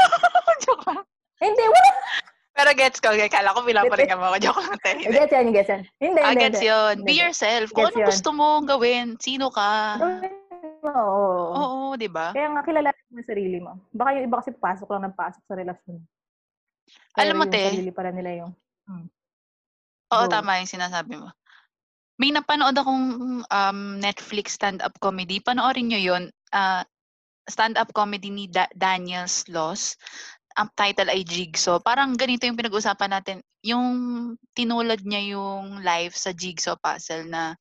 [0.63, 1.01] Joke lang.
[1.41, 1.91] Hindi, wala.
[2.53, 3.09] Pero gets ko.
[3.09, 4.37] Kala ko pinaparinggan mo ako.
[4.39, 4.77] Joke lang.
[4.79, 4.91] te.
[4.95, 5.17] Hindi.
[5.17, 5.81] Gets yan, gets yan.
[5.97, 6.69] Hindi, Ah, hindi, gets hindi.
[6.69, 6.95] yun.
[7.03, 7.67] Be yourself.
[7.73, 9.97] Kung ano gusto mo gawin, sino ka.
[10.83, 11.23] Oo.
[11.55, 12.35] Oo, di ba?
[12.35, 13.79] Kaya nga, kilala mo yung sarili mo.
[13.95, 15.99] Baka yung iba kasi pasok lang ng pasok sa relasyon.
[17.15, 17.63] Alam mo, yung te.
[17.71, 18.51] sarili pala nila yung...
[20.11, 20.31] Oo, Go.
[20.31, 21.31] tama yung sinasabi mo.
[22.19, 23.05] May napanood akong
[23.47, 25.39] um, Netflix stand-up comedy.
[25.41, 26.23] Panoorin nyo yun.
[26.53, 26.85] Ah,
[27.49, 29.97] stand-up comedy ni Da- Daniel Sloss.
[30.53, 31.81] Ang title ay Jigsaw.
[31.81, 33.37] Parang ganito yung pinag-usapan natin.
[33.65, 33.87] Yung
[34.53, 37.57] tinulad niya yung life sa Jigsaw puzzle na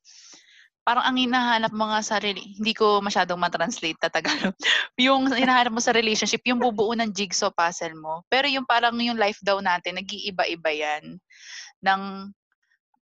[0.83, 4.55] parang ang hinahanap mo nga sa rela- hindi ko masyadong matranslate ta Tagalog.
[4.99, 8.27] yung hinahanap mo sa relationship, yung bubuo ng jigsaw puzzle mo.
[8.27, 11.23] Pero yung parang yung life daw natin, nag-iiba-iba yan.
[11.83, 12.03] Ng,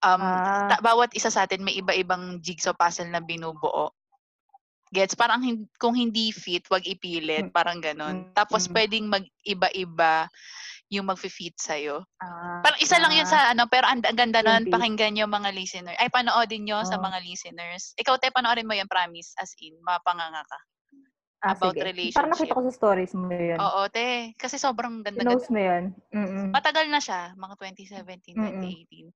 [0.03, 0.67] um, Ah.
[0.75, 3.95] ta- bawat isa sa atin may iba-ibang jigsaw puzzle na binubuo.
[4.89, 5.15] Gets?
[5.15, 7.47] Parang hin- kung hindi fit, wag ipilit.
[7.47, 7.55] Mm.
[7.55, 8.25] Parang ganon.
[8.25, 8.33] Mm.
[8.33, 10.27] Tapos pwedeng mag-iba-iba
[10.89, 12.01] yung mag-fit sa'yo.
[12.17, 15.29] Ah, Parang isa lang yun ah, sa ano, pero ang, ang ganda nun, pakinggan yung
[15.29, 15.93] mga listener.
[16.01, 17.05] Ay, panoodin nyo sa Oh.
[17.05, 17.93] mga listeners.
[18.01, 19.37] Ikaw, te, panoorin mo yan, promise.
[19.37, 20.59] As in, mapanganga ka.
[21.39, 21.87] ah, about sige.
[21.87, 22.19] relationship.
[22.19, 23.59] Parang nakita ko sa stories mo yun.
[23.63, 24.35] Oo, te.
[24.35, 25.39] Kasi sobrang ganda-ganda.
[25.39, 25.85] Pinost mo yun.
[26.11, 26.51] Mm-mm.
[26.51, 28.59] Matagal na siya, mga 2017, Mm-mm.
[28.59, 29.15] 2018.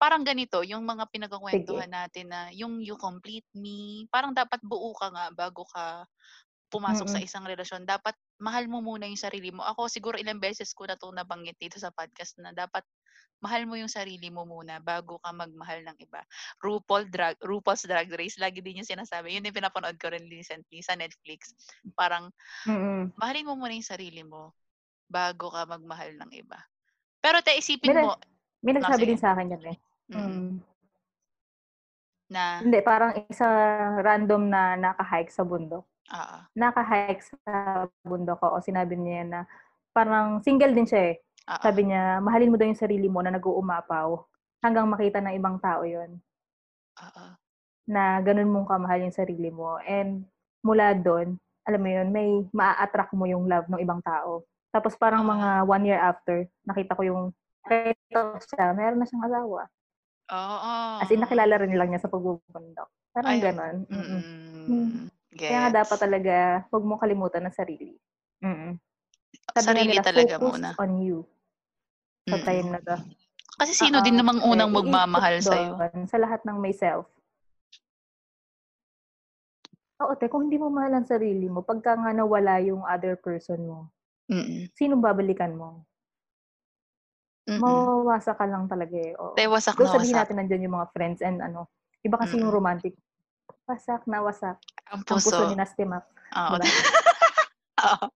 [0.00, 5.12] Parang ganito, yung mga pinagkakwentuhan natin na yung you complete me, parang dapat buo ka
[5.12, 6.08] nga bago ka
[6.70, 7.26] pumasok sa Mm-mm.
[7.26, 7.82] isang relasyon.
[7.82, 9.66] Dapat mahal mo muna yung sarili mo.
[9.66, 12.86] Ako siguro ilang beses ko na to nabanggit dito sa podcast na dapat
[13.42, 16.22] mahal mo yung sarili mo muna bago ka magmahal ng iba.
[16.62, 19.34] RuPaul drag, RuPaul's Drag Race, lagi din yung sinasabi.
[19.34, 21.56] Yun yung pinapanood ko rin recently sa Netflix.
[21.98, 22.30] Parang
[22.68, 23.10] Mm-mm.
[23.18, 24.54] mahalin mo muna yung sarili mo
[25.10, 26.60] bago ka magmahal ng iba.
[27.18, 28.14] Pero te, isipin May mo
[28.60, 29.10] May nagsabi sige.
[29.10, 29.76] din sa akin yan eh.
[30.12, 30.50] mm, Mm.
[32.30, 33.48] na, Hindi, parang isa
[34.04, 35.82] random na naka-hike sa bundok.
[36.12, 37.40] Oo, Naka-hike sa
[38.02, 39.40] bundok ko o sinabi niya na
[39.94, 41.16] parang single din siya eh.
[41.50, 44.08] oo, Sabi niya, mahalin mo daw yung sarili mo na nag-uumapaw
[44.60, 46.18] hanggang makita ng ibang tao yon
[47.00, 47.26] oo,
[47.90, 49.78] na ganun mong kamahal yung sarili mo.
[49.82, 50.26] And
[50.62, 54.46] mula doon, alam mo yun, may maa-attract mo yung love ng ibang tao.
[54.70, 57.22] Tapos parang mga one year after, nakita ko yung,
[57.66, 59.62] nakita ko siya, meron na siyang asawa.
[60.30, 60.74] oo.
[61.02, 62.88] As in, nakilala rin lang niya sa pagbubundok.
[63.10, 63.76] Parang Ay, ganon.
[63.90, 65.10] Mm-mm.
[65.30, 66.34] Mm, Kaya nga dapat talaga,
[66.74, 67.94] huwag mo kalimutan ng sarili.
[68.42, 68.74] Mm-mm.
[69.54, 70.70] Sabi Sarili nila, talaga focus muna.
[70.74, 71.18] on you
[72.26, 72.46] sa Mm-mm.
[72.46, 72.96] time na to.
[73.60, 75.70] Kasi sino Oo, din namang unang magmamahal sa'yo?
[75.78, 77.06] doon Sa lahat ng may self.
[80.00, 83.60] Oo, te, kung hindi mo mahal ang sarili mo, pagka nga nawala yung other person
[83.60, 83.78] mo,
[84.32, 84.72] Mm-mm.
[84.74, 85.84] sino babalikan mo?
[87.46, 87.60] Mm-mm.
[87.60, 89.12] Mawawasa ka lang talaga eh.
[89.20, 89.36] Oo.
[89.36, 90.24] Te, wasak na sabihin wasak.
[90.24, 91.68] natin nandyan yung mga friends and ano.
[92.00, 92.56] Iba kasi yung Mm-mm.
[92.56, 92.94] romantic.
[93.68, 94.56] Wasak na wasak.
[94.90, 95.46] Ang Ang puso puso.
[95.46, 96.04] ni Nastimap.
[96.30, 96.54] Oo.
[96.56, 96.66] Diba?
[97.80, 98.06] Oo.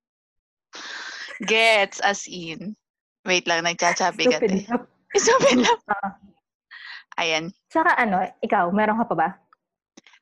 [1.40, 2.74] Gets, as in.
[3.22, 4.38] Wait lang, nagchachabi ka.
[4.38, 4.68] Stupid.
[4.68, 4.82] lang.
[5.22, 5.80] Stupid lang.
[5.88, 6.10] Ah.
[7.16, 7.44] Ayan.
[7.68, 9.28] Tsaka ano, ikaw, meron ka pa ba?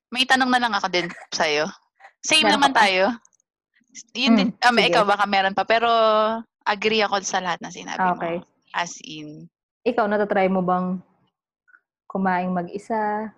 [0.09, 1.65] May tanong na lang ako din sa'yo.
[2.21, 3.05] Same Meron naman tayo.
[4.13, 4.89] Yun Hmm, din, um, sige.
[4.89, 5.89] ikaw baka meron pa, pero
[6.65, 8.37] agree ako sa lahat na sinabi Ah, okay.
[8.39, 8.45] mo.
[8.73, 9.49] As in.
[9.83, 11.01] Ikaw, natatry mo bang
[12.07, 13.33] kumain mag-isa?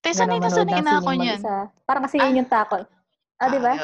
[0.00, 1.40] Te, sanay na sanay na ako niyan.
[1.84, 2.88] Parang kasi yun yung takot.
[3.36, 3.76] Ah, di ba?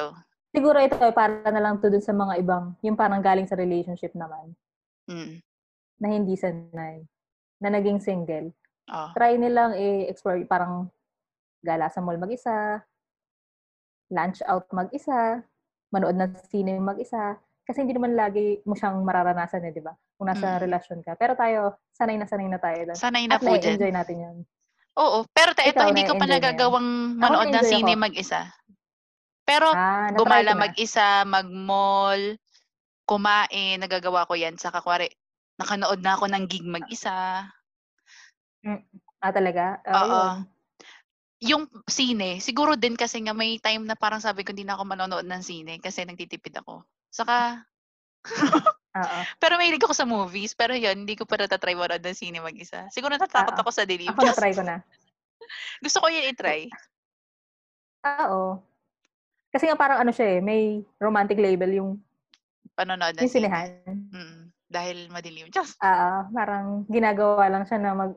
[0.49, 3.57] Siguro ito ay para na lang to dun sa mga ibang, yung parang galing sa
[3.57, 4.57] relationship naman,
[5.05, 5.39] Mm.
[6.01, 7.05] na hindi sanay,
[7.61, 8.51] na naging single.
[8.89, 9.13] Oh.
[9.13, 10.89] Try nilang i-explore, parang
[11.61, 12.81] gala sa mall mag-isa,
[14.09, 15.45] lunch out mag-isa,
[15.93, 17.37] manood ng sine mag-isa.
[17.67, 19.93] Kasi hindi naman lagi mo siyang mararanasan eh, di ba?
[20.17, 20.63] Kung nasa Mm.
[20.65, 21.19] relasyon ka.
[21.21, 22.95] Pero tayo, sanay na sanay na tayo.
[22.97, 23.77] Sanay na At po dyan.
[23.77, 24.37] enjoy natin yun.
[24.97, 25.29] Oo.
[25.33, 26.41] Pero te, ito, Ikaw, hindi ko pa na-enjoy mo yan?
[26.41, 26.89] nagagawang
[27.21, 28.41] manood ng na-enjoy sine mag-isa.
[29.47, 30.63] Pero Ah, natry gumala ko na.
[30.67, 32.23] mag-isa, mag-mall,
[33.07, 34.57] kumain, nagagawa ko yan.
[34.59, 35.07] Saka kwari,
[35.61, 37.47] nakanood na ako ng gig mag-isa.
[39.23, 39.79] Ah, talaga?
[39.87, 40.09] Ah, Oo.
[40.09, 40.29] yun.
[41.37, 44.89] Yung sine, siguro din kasi nga may time na parang sabi ko hindi na ako
[44.89, 46.89] manonood ng sine kasi nagtitipid ako.
[47.13, 47.61] Saka,
[48.97, 49.21] Oo.
[49.37, 50.57] pero may ako sa movies.
[50.57, 52.89] Pero yun, hindi ko pa natatry manood ng sine mag-isa.
[52.89, 53.63] Siguro natatakot Oo.
[53.67, 54.09] ako sa dilim.
[54.09, 54.81] Ako na-try ko na.
[55.85, 56.71] Gusto ko yun i-try.
[58.01, 58.63] Ah, Oo.
[59.51, 61.91] Kasi nga parang ano siya eh, may romantic label yung,
[62.77, 63.81] Panonood ng yung sinehan.
[64.13, 65.49] Mm, dahil madilim.
[65.49, 68.13] Just, Ah, parang ginagawa lang siya na mag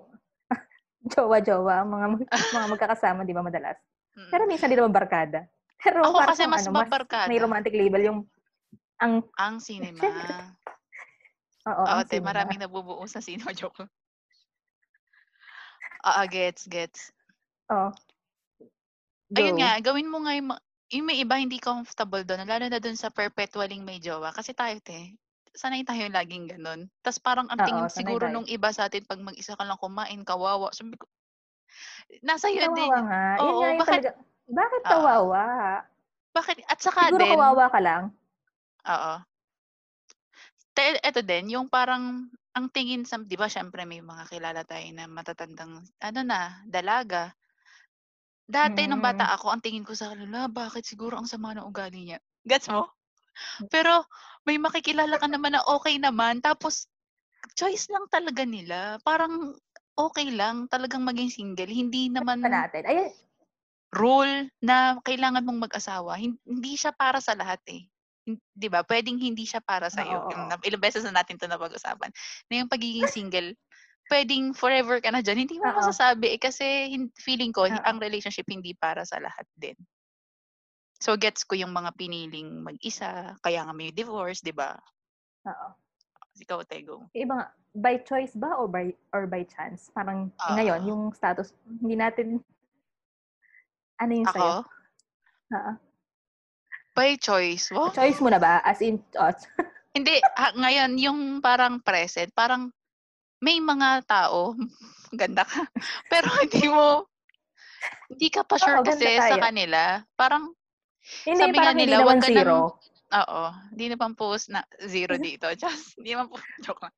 [1.16, 3.80] jowa-jowa ang mga mga magkakasama, di ba madalas?
[4.20, 4.30] mm.
[4.30, 5.48] Pero minsan di naman barkada.
[5.80, 7.32] Pero Ako kasi mas ano, mabarkada.
[7.32, 8.20] may romantic label yung
[9.00, 9.96] ang Ang cinema.
[9.96, 10.59] Siyempre.
[11.72, 13.52] Oo, Oo, te, maraming nabubuo sa cinema.
[13.60, 13.86] Joke.
[16.00, 17.12] Oo, gets, gets.
[17.70, 17.92] Oo.
[19.30, 19.60] Ayun Go.
[19.60, 20.50] nga, gawin mo nga yung,
[20.90, 24.32] yung may iba hindi comfortable doon, lalo na doon sa perpetualing may jowa.
[24.32, 25.14] Kasi tayo, te,
[25.52, 26.90] sanay tayo laging ganun.
[27.00, 28.34] Tapos parang ang Oo, tingin sanay siguro tayo.
[28.34, 30.72] nung iba sa atin, pag mag-isa ka lang kumain, kawawa.
[30.72, 31.06] Sabi ko,
[32.22, 32.90] nasa iyo din.
[32.90, 33.22] Kawawa nga.
[33.38, 34.12] Yun Oo, nga yung bakit- talaga.
[34.50, 34.90] Bakit Oo.
[34.90, 35.44] kawawa?
[36.32, 36.56] Bakit?
[36.66, 38.04] At saka Siguro din, kawawa ka lang.
[38.82, 39.14] Oo.
[40.80, 45.06] Eto din, yung parang, ang tingin sa, di ba, syempre may mga kilala tayo na
[45.06, 47.36] matatandang, ano na, dalaga.
[48.50, 49.34] Dati, nung bata Mm.
[49.38, 52.20] ako, ang tingin ko sa kanila, bakit siguro ang sama ng ugali niya?
[52.50, 52.90] Gets mo?
[53.70, 54.04] Pero,
[54.48, 56.90] may makikilala ka naman na okay naman, tapos,
[57.54, 58.98] choice lang talaga nila.
[59.06, 59.54] Parang,
[60.00, 61.70] okay lang talagang maging single.
[61.70, 62.84] Hindi naman Pa natin.
[62.88, 63.12] Ayun,
[63.94, 66.14] rule na kailangan mong mag-asawa.
[66.18, 67.90] Hin- Hindi siya para sa lahat eh.
[68.54, 68.84] 'Di ba?
[68.86, 70.22] Pwedeng hindi siya para sa iyo.
[70.66, 72.12] Ilang beses na natin 'to napag-usapan.
[72.52, 73.56] Na yung pagiging single,
[74.12, 75.46] pwedeng forever ka na diyan.
[75.48, 75.76] Hindi mo Oo.
[75.80, 77.80] masasabi eh kasi feeling ko Oo.
[77.86, 79.78] ang relationship hindi para sa lahat din.
[81.04, 83.12] So gets ko yung mga piniling mag-isa,
[83.44, 84.70] kaya nga may divorce, 'di ba?
[85.48, 85.68] oo.
[86.42, 86.96] Ikaw, Tego.
[87.14, 89.90] Iba nga, by choice ba or by, or by chance?
[89.94, 90.56] Parang Ah.
[90.56, 92.42] ngayon, yung status, hindi natin,
[94.00, 94.54] ano yung Ako, sa'yo?
[95.54, 95.74] Oo.
[97.00, 97.72] By choice.
[97.72, 97.96] Wow.
[97.96, 98.60] Choice mo na ba?
[98.60, 99.32] As in, oh,
[99.96, 102.70] Hindi, ha, ngayon, yung parang present, parang
[103.40, 104.54] may mga tao,
[105.16, 105.64] ganda ka,
[106.12, 107.08] pero hindi mo,
[108.12, 110.04] hindi ka pa sure Oo, kasi sa kanila.
[110.14, 110.52] Parang,
[111.26, 112.78] hindi, Sabi parang nila, wag ka zero.
[113.10, 113.42] oo,
[113.74, 115.50] hindi na pang post na zero dito.
[115.60, 116.94] Just, hindi naman po, joke lang.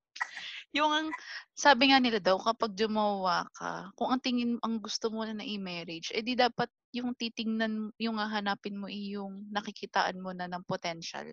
[0.72, 1.16] Yung, ang-
[1.52, 6.16] sabi nga nila daw, kapag jumawa ka, kung ang tingin, ang gusto mo na i-marriage,
[6.16, 11.28] eh di dapat yung titingnan, yung hahanapin mo eh, yung nakikitaan mo na ng potential.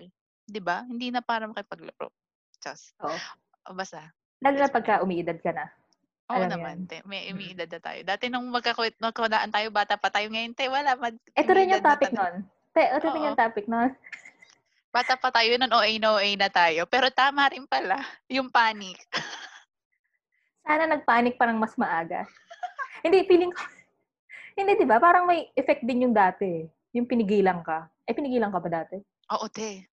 [0.46, 0.82] 'Di ba?
[0.86, 2.10] Hindi na para makipaglaro.
[2.58, 3.18] Just, Oo.
[3.66, 4.10] o basta.
[4.42, 5.66] Lalo na pagka umiidad ka na.
[6.30, 6.90] Oo Alam naman, yan.
[6.90, 6.98] te.
[7.06, 7.34] May Mm.
[7.34, 8.00] umiidad na tayo.
[8.02, 10.94] Dati nung magkakwit, magkakunaan tayo, bata pa tayo ngayon, te, wala.
[10.94, 12.34] Mag, Ito rin yung topic nun.
[12.74, 13.90] Te, ito rin yung topic nun.
[14.88, 16.88] Bata pa tayo, nun OA na OA na tayo.
[16.88, 18.96] Pero tama rin pala, yung panic.
[20.64, 22.24] Sana nagpanic parang mas maaga.
[23.04, 23.62] hindi, feeling ko,
[24.56, 24.96] hindi, di ba?
[24.98, 26.64] Parang may effect din yung dati.
[26.96, 27.88] Yung pinigilan ka.
[28.08, 28.96] Eh, pinigilan ka ba dati?
[29.36, 29.84] Oo, te.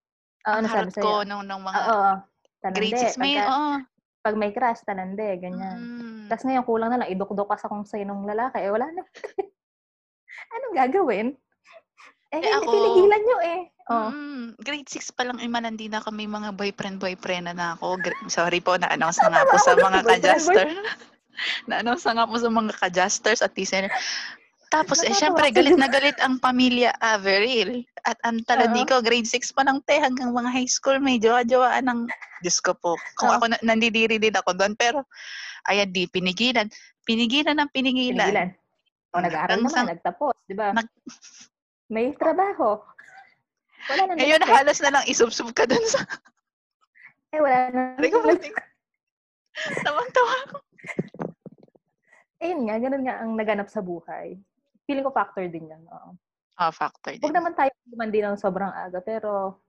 [0.48, 1.04] Oo, ano sabi sa'yo?
[1.04, 2.12] ko nung, nung mga Oo,
[2.64, 2.78] tanande.
[2.80, 3.84] grade 6 may, oo.
[4.26, 5.78] Pag may crush, tanande, ganyan.
[5.78, 6.26] Mm.
[6.32, 8.58] Tapos ngayon, kulang na lang, idukdok ka sa kung sa'yo ng lalaki.
[8.64, 9.04] Eh, wala na.
[10.56, 11.28] Anong gagawin?
[12.34, 13.62] Eh, Eh, ako- pinigilan nyo eh.
[13.86, 14.10] Oh.
[14.10, 18.02] Mm, grade 6 pa lang, imanandi na kami mga boyfriend-boyfriend na, na ako.
[18.26, 20.67] Sorry po, na-announce na nga po sa mga ka-juster.
[21.69, 23.93] na-announce na nga po sa mga ka-justers at listener.
[24.74, 27.86] Tapos, eh, syempre, galit na galit ang pamilya Averil.
[28.10, 31.86] At ang talandi ko, grade 6 pa lang, te, hanggang mga high school, may jowa-jowaan
[31.86, 32.10] ng,
[32.41, 35.06] Diyos ko po, kung ako, na, nandidiri din ako doon, pero,
[35.69, 36.65] ayan, di, pinigilan.
[37.06, 38.34] Pinigilan ng pinigilan.
[38.34, 38.50] Pinigilan.
[39.13, 40.74] O, nag-aaral naman, nagtapos, di ba?
[40.74, 40.89] Nag-
[41.86, 42.82] May trabaho.
[43.86, 44.58] Wala na Ngayon, nag-stress.
[44.60, 46.02] halos na lang isubsub ka doon sa,
[47.36, 47.82] Eh, wala na.
[48.00, 48.17] Sabi ko,
[49.84, 50.58] tawang-tawa ako.
[52.39, 54.39] Ayun nga, ganun nga ang naganap sa buhay.
[54.88, 55.84] Feeling ko factor din yan.
[55.91, 56.15] Oo.
[56.56, 57.19] Ah, factor din.
[57.19, 59.60] Huwag naman tayo dumandi ng sobrang aga, pero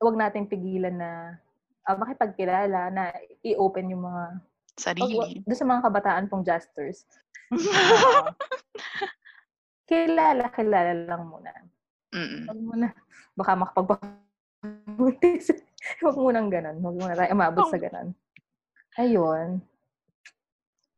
[0.00, 1.40] huwag natin pigilan na
[1.88, 3.08] ah, makipagkilala, na
[3.40, 5.40] i-open yung mga, wag, wag, Sarili.
[5.48, 7.08] doon sa mga kabataan pong justers.
[7.56, 8.28] Oo.
[9.88, 11.50] kilala, kilala lang muna.
[12.10, 12.42] Mm-mm.
[12.46, 12.86] Huwag muna,
[13.34, 15.44] baka makapagpabuntis.
[16.02, 16.76] Huwag munang ganun.
[16.82, 18.12] Huwag muna tayo umabot sa ganun.
[18.98, 19.62] Ayun.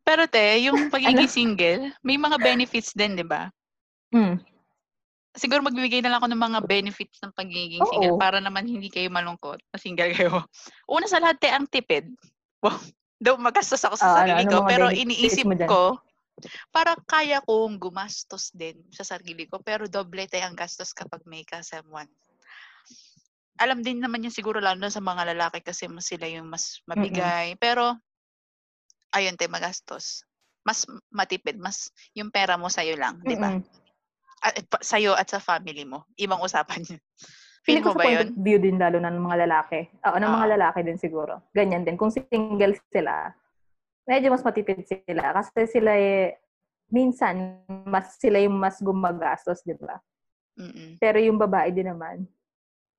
[0.03, 0.91] Pero te, yung Ano?
[0.91, 3.49] pagiging single, may mga benefits din, di ba?
[4.13, 4.37] Mm.
[5.33, 8.21] siguro magbibigay na lang ako ng mga benefits ng pagiging single Oo.
[8.21, 10.45] para naman hindi kayo malungkot na single kayo.
[10.93, 12.13] Una sa lahat, te, ang tipid.
[12.61, 12.77] Wow.
[13.17, 15.97] Daw magastos ako sa ano- sarili ano ko, pero iniisip ko,
[16.75, 21.45] para kaya kong gumastos din sa sarili ko, pero doble tayo ang gastos kapag may
[21.47, 22.09] ka someone.
[23.61, 27.55] Alam din naman yun siguro lalo sa mga lalaki kasi mas sila yung mas mabigay.
[27.61, 27.95] Pero,
[29.13, 30.25] ayun, te, magastos.
[30.65, 33.53] Mas matipid, mas yung pera mo sa'yo lang, di ba?
[33.53, 33.63] Mm-mm.
[34.43, 36.09] At, pa- sa'yo at sa family mo.
[36.19, 37.03] Ibang usapan yun.
[37.63, 38.35] Feel ko ba yun?
[38.43, 39.87] view din lalo na ng mga lalaki.
[40.03, 40.55] Oo, ng mga Oo.
[40.59, 41.39] lalaki din siguro.
[41.55, 41.95] Ganyan din.
[41.95, 43.31] Kung single sila,
[44.07, 45.35] medyo mas matipid sila.
[45.37, 46.39] Kasi sila eh,
[46.93, 49.99] minsan, mas sila yung mas gumagastos, di ba?
[50.59, 51.01] Mm-mm.
[51.01, 52.29] Pero yung babae din naman.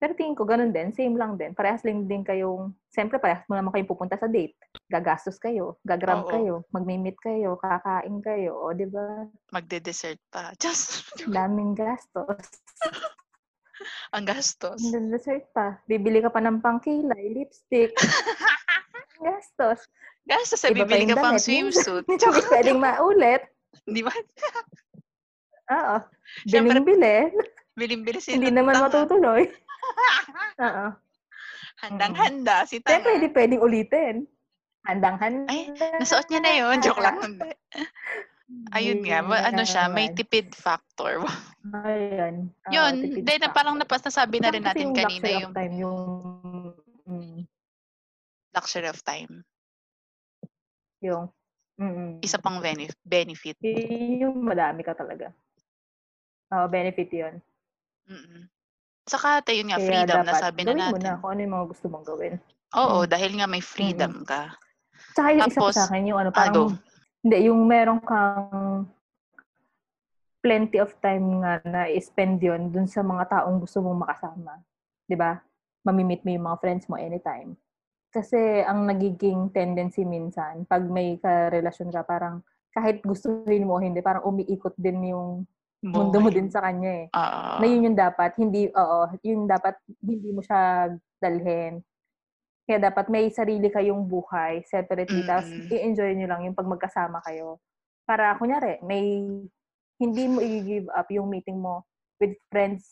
[0.03, 0.91] Pero tingin ko, ganun din.
[0.91, 1.55] Same lang din.
[1.55, 4.51] Parehas lang din kayong, siyempre parehas mo naman kayong pupunta sa date.
[4.91, 6.31] Gagastos kayo, gagrab Oo.
[6.33, 9.23] kayo, magmi-meet kayo, kakain kayo, o di ba?
[9.55, 10.51] Magde-dessert pa.
[10.63, 12.43] Just, Daming gastos.
[14.15, 14.83] ang gastos.
[14.91, 15.79] Ang dessert pa.
[15.87, 17.95] Bibili ka pa ng pangkilay, lipstick.
[19.23, 19.87] gastos.
[20.23, 22.07] Gastos sa Iba pa bibili yung ka pang swimsuit.
[22.07, 23.43] Hindi pwedeng maulit.
[23.95, 24.13] Di ba?
[25.73, 25.95] Oo.
[26.49, 27.17] Siyempre, Biling-bili.
[27.75, 29.51] Biling-bili si Hindi naman matutuloy.
[30.67, 30.85] Oo.
[31.83, 33.15] Handang-handa si Siyempre, Tama.
[33.19, 34.15] hindi pwedeng ulitin.
[34.87, 35.47] Handang-handa.
[35.51, 36.77] Ay, Nasuot niya na yun.
[36.79, 37.19] Joke lang.
[38.71, 39.23] Ayun nga.
[39.23, 41.19] Ano siya, may tipid factor.
[41.83, 42.47] Ayun.
[42.47, 43.23] Oo, yun.
[43.27, 43.55] Then, factor.
[43.55, 45.99] parang napas nasabi na rin natin yung kanina luxury of yung time, yung...
[47.03, 47.39] Mm,
[48.55, 49.43] luxury of time.
[51.03, 51.27] Yung...
[51.73, 53.57] Mm, Isa pang benef- benefit.
[54.21, 55.33] yung madami ka talaga.
[56.53, 57.41] Oo, benefit yun.
[58.05, 58.45] Mm-mm.
[59.03, 60.17] Saka, ate, yun nga, Kaya freedom.
[60.23, 61.03] dapat Nasabi na gawin mo natin.
[61.03, 62.33] na kung ano yung mga gusto mong gawin.
[62.77, 63.09] Oo, Mm.
[63.09, 64.41] dahil nga may freedom ka.
[65.17, 66.77] Tsaka yung isa Tapos, sa akin, yung ano, ah, parang,
[67.25, 68.87] hindi, yung meron kang
[70.43, 74.59] plenty of time nga na i-spend yun dun sa mga taong gusto mong makasama.
[75.13, 75.39] ba?
[75.83, 77.55] Mamimit mo yung mga friends mo anytime.
[78.13, 84.21] Kasi ang nagiging tendency minsan, pag may karelasyon ka, parang kahit gustuhin mo hindi, parang
[84.29, 85.49] umiikot din yung
[85.81, 87.07] mundo mo din sa kanya eh.
[87.09, 87.57] Oo.
[87.57, 91.81] na yun yung dapat, hindi, oo, yun dapat, hindi mo siya dalhin.
[92.63, 95.73] Kaya dapat may sarili kayong buhay, separately, tapos Mm-mm.
[95.73, 97.59] i-enjoy nyo lang yung pag magkasama kayo.
[98.07, 99.25] Para, kunyari, may,
[99.99, 101.83] hindi mo i-give up yung meeting mo
[102.21, 102.87] with friends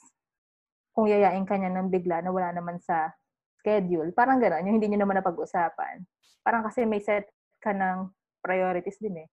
[0.91, 3.15] kung yayain ka niya ng bigla na wala naman sa
[3.61, 4.09] schedule.
[4.17, 6.03] Parang gano'n, yung hindi nyo naman napag-usapan.
[6.41, 7.29] Parang kasi may set
[7.61, 8.09] ka ng
[8.41, 9.29] priorities din eh.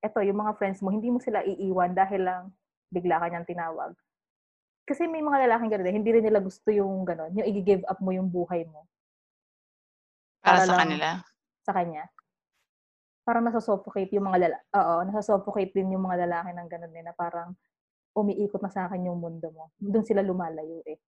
[0.00, 2.42] Eto, yung mga friends mo, hindi mo sila iiwan dahil lang
[2.90, 3.92] bigla ka niyang tinawag.
[4.88, 8.00] Kasi may mga lalaking gano'n, eh, hindi rin nila gusto yung gano'n, yung i-give up
[8.00, 8.88] mo yung buhay mo
[10.42, 11.08] Para para sa kanila.
[11.66, 12.06] sa kanya.
[13.26, 14.64] Parang nasa-suffocate yung mga lalaki.
[14.78, 17.58] Oo, nasa-suffocate din yung mga lalaki ng gano'n din na parang
[18.14, 19.74] umiikot na sa akin yung mundo mo.
[19.82, 20.98] Doon sila lumalayo eh.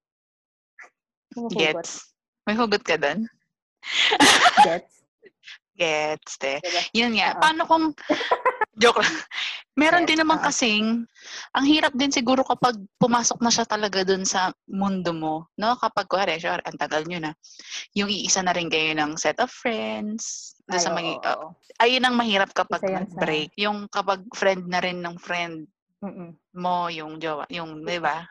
[1.58, 2.17] Gets.
[2.48, 3.28] May hugot ka doon?
[4.64, 5.04] Gets?
[5.76, 6.64] Gets, te.
[6.64, 6.80] Diba?
[6.96, 7.36] Yun nga.
[7.36, 7.40] Oo.
[7.44, 7.84] Paano kung...
[8.80, 9.16] Joke lang.
[9.76, 10.86] Meron Yes, din naman kasing,
[11.52, 15.50] ang hirap din siguro kapag pumasok na siya talaga dun sa mundo mo.
[15.60, 15.76] No?
[15.76, 17.36] Kapag, kuwari, sure, ang tagal nyo na.
[17.98, 20.54] Yung iisa na rin kayo ng set of friends.
[20.70, 21.46] Ay, sa oo, uh, oo.
[21.84, 25.68] ayun ang mahirap kapag yan sa- break Yung kapag friend na rin ng friend
[26.00, 26.32] Mm-mm.
[26.54, 28.24] mo, yung jowa, yung, di ba?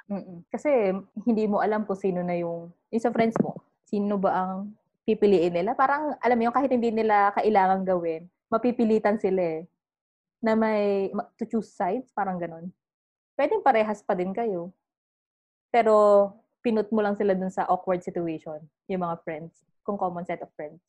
[0.47, 0.95] Kasi
[1.27, 4.75] hindi mo alam kung sino na yung, yung sa friends mo, sino ba ang
[5.07, 5.71] pipiliin nila.
[5.71, 9.63] Parang, alam mo kahit hindi nila kailangan gawin, mapipilitan sila eh.
[10.43, 12.67] Na may, ma- to choose sides, parang ganun.
[13.39, 14.75] Pwedeng parehas pa din kayo.
[15.71, 18.59] Pero, pinut mo lang sila dun sa awkward situation,
[18.91, 20.83] yung mga friends, kung common set of friends.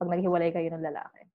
[0.00, 1.28] Pag naghiwalay kayo ng lalaki.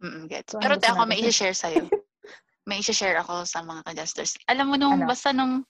[0.00, 0.56] Mm, gets.
[0.56, 1.84] So, ano Pero te, ako may i-share sa'yo.
[2.68, 4.40] may i-share ako sa mga ka-justers.
[4.48, 5.08] Alam mo nung, Ano?
[5.08, 5.62] basta nung,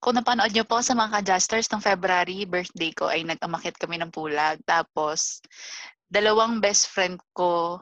[0.00, 4.08] kung napanood nyo po sa mga ka-justers, nung February, birthday ko, ay nag-amakit kami ng
[4.08, 4.56] pulag.
[4.64, 5.44] Tapos,
[6.08, 7.76] dalawang best friend ko,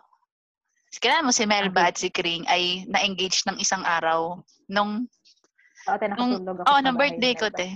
[0.98, 4.34] kailan mo si Melba at si Kring, ay na-engage ng isang araw.
[4.66, 5.06] Nung,
[5.86, 7.70] tayo nung, ako oh, nung birthday ko, te.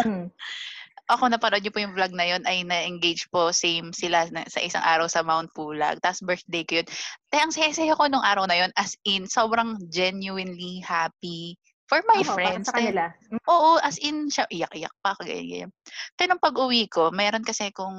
[0.00, 0.32] Hmm.
[1.12, 4.64] ako napanood niyo po yung vlog na yun, ay na-engage po, same sila na, sa
[4.64, 6.00] isang araw sa Mount Pulag.
[6.00, 6.88] Tapos birthday ko yun.
[7.28, 11.60] Kaya ang saya-saya ko nung araw na yun, as in, sobrang genuinely happy
[11.92, 12.72] for my Oo, friends.
[12.72, 13.12] sa kanila.
[13.44, 15.68] Oo, as in, siya, iyak-iyak pa, kagaya
[16.16, 17.92] Pero nung pag-uwi ko, mayroon kasi kung,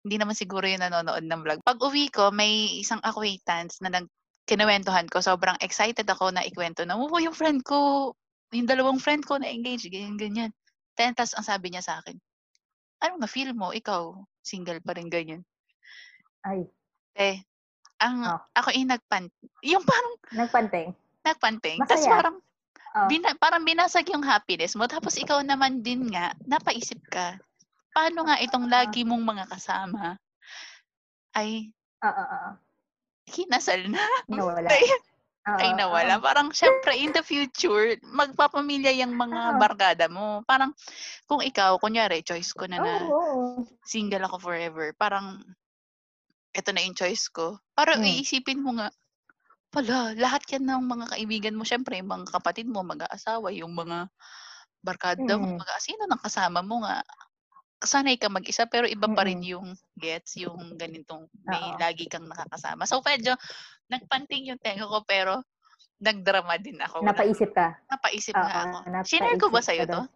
[0.00, 1.60] hindi naman siguro yung nanonood ng vlog.
[1.60, 4.08] Pag-uwi ko, may isang acquaintance na nag,
[4.48, 8.10] kinuwentuhan ko, sobrang excited ako na ikwento na, oh, yung friend ko,
[8.56, 10.50] yung dalawang friend ko na-engage, ganyan, ganyan.
[10.96, 12.16] Then, tas ang sabi niya sa akin,
[13.04, 13.76] ano na feel mo?
[13.76, 15.44] Ikaw, single pa rin ganyan.
[16.48, 16.64] Ay,
[17.12, 17.44] Eh,
[18.00, 18.40] ang, Oh.
[18.56, 19.28] ako yung nagpan,
[19.60, 21.76] yung parang nagpanting.
[21.84, 22.16] Tapos Masaya.
[22.18, 22.36] parang,
[22.92, 23.08] Oh.
[23.08, 24.84] bina, parang binasag yung happiness mo.
[24.84, 27.40] Tapos ikaw naman din nga, napaisip ka,
[27.96, 30.16] paano nga itong lagi mong mga kasama
[31.32, 31.72] ay
[32.04, 32.38] oo.
[33.24, 34.04] kinasal na.
[34.28, 34.68] Nawala.
[34.68, 34.84] Ay,
[35.48, 36.20] Oo, ay nawala.
[36.20, 36.24] oo.
[36.24, 40.44] Parang syempre in the future, magpapamilya yung mga barkada mo.
[40.44, 40.76] Parang
[41.24, 43.08] kung ikaw, kunyari, choice ko na na
[43.88, 44.92] single ako forever.
[45.00, 45.40] Parang
[46.52, 47.56] ito na yung choice ko.
[47.72, 48.12] Parang Hmm.
[48.12, 48.92] iisipin mo nga,
[49.72, 54.08] pala, lahat yan ng mga kaibigan mo, syempre, yung mga kapatid mo, mag-aasawa, yung mga
[54.84, 55.62] barkada mo, Mm.
[55.62, 57.02] mag sino nang kasama mo nga.
[57.84, 59.46] Sanay ka mag-isa, pero iba pa rin Mm.
[59.46, 61.82] yung gets, yung ganitong may Oo.
[61.82, 62.84] lagi kang nakakasama.
[62.88, 63.36] So, medyo
[63.92, 65.42] nagpanting yung tenga ko, pero
[66.02, 67.06] nagdrama din ako.
[67.06, 67.66] Napaisip ka.
[67.90, 68.78] Napaisip Oo, nga ako.
[69.04, 70.00] Sinare ko ba napaisip sa'yo to?
[70.00, 70.06] doon.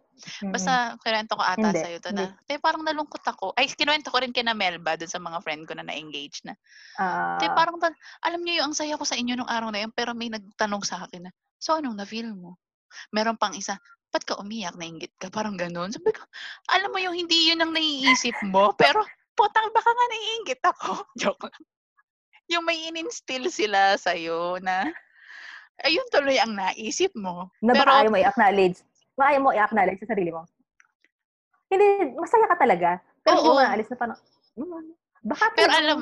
[0.49, 3.53] Basta kwento ko ata Hindi, sa'yo to na, te parang nalungkot ako.
[3.53, 6.57] Ay, kinuwento ko rin kina Melba dun sa mga friend ko na na-engage na.
[6.97, 7.77] Ah, Te parang,
[8.25, 10.81] alam niyo yung ang saya ko sa inyo nung araw na yun, pero may nagtanong
[10.81, 12.57] sa akin na, so anong na-feel mo?
[13.13, 13.77] Meron pang isa,
[14.09, 14.73] ba't ka umiyak?
[14.73, 15.29] Nainggit ka?
[15.29, 15.93] Parang ganun.
[15.93, 16.25] Sabi ko,
[16.73, 19.05] alam mo yung hindi yun ang naiisip mo, pero
[19.37, 20.91] putang baka nga naiinggit ako.
[21.21, 21.63] Joke lang.
[22.47, 24.87] Yung may in-instill sila sa'yo na,
[25.83, 27.51] ayun tuloy ang naisip mo.
[27.61, 28.79] na pero, baka ayaw mo i-acknowledge.
[29.17, 30.45] Baka ayaw mo i-acknowledge sa sarili mo.
[31.67, 32.89] Hindi, masaya ka talaga.
[33.25, 33.57] Pero hindi Oo.
[33.57, 34.17] mo naalis na parang,
[34.55, 34.83] mm,
[35.25, 35.99] baka pero yung- alam,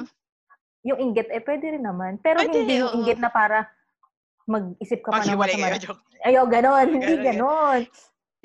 [0.86, 2.22] yung inggit, eh pwede rin naman.
[2.22, 2.98] Pero Pwede, hindi yung oo.
[3.02, 3.66] inggit na para
[4.46, 5.74] mag-isip ka pa ng masama.
[6.22, 6.88] Ayaw, ganon.
[6.92, 7.82] Hindi Ganon.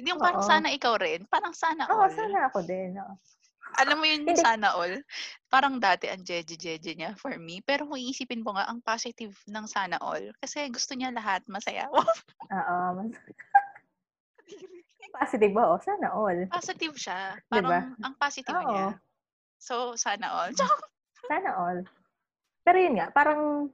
[0.01, 0.49] Hindi yung parang Oo.
[0.49, 1.29] sana ikaw rin.
[1.29, 2.15] Parang sana Oo, all.
[2.17, 2.97] sana ako din.
[2.97, 3.15] oo.
[3.79, 4.35] Alam mo yun, Hindi.
[4.41, 4.99] sana all.
[5.47, 7.61] Parang dati ang jeje-jeje niya for me.
[7.63, 10.33] Pero kung iisipin mo nga, ang positive ng sana all.
[10.41, 11.87] Kasi gusto niya lahat masaya.
[12.57, 12.77] Oo.
[12.97, 13.15] mas-
[15.11, 15.65] Positive ba?
[15.75, 16.39] Oh, sana all.
[16.49, 17.37] positive siya.
[17.51, 17.69] Diba?
[17.69, 18.69] Parang ang positive Oo.
[18.71, 18.87] niya.
[19.61, 20.53] So, sana all.
[21.29, 21.79] Sana all.
[22.65, 23.69] Pero yun nga, parang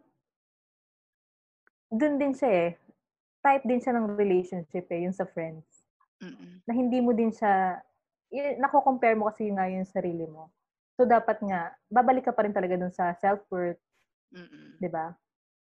[1.92, 2.70] dun din siya eh.
[3.44, 5.86] Type din siya ng relationship eh, yung sa friends.
[6.18, 6.64] Mm-mm.
[6.66, 7.78] Na hindi mo din siya,
[8.32, 10.50] yun, nako-compare mo kasi yung nga yung sarili mo.
[10.98, 13.78] So, dapat nga, babalik ka pa rin talaga dun sa self-worth,
[14.34, 14.80] Mm-mm.
[14.82, 15.14] di ba?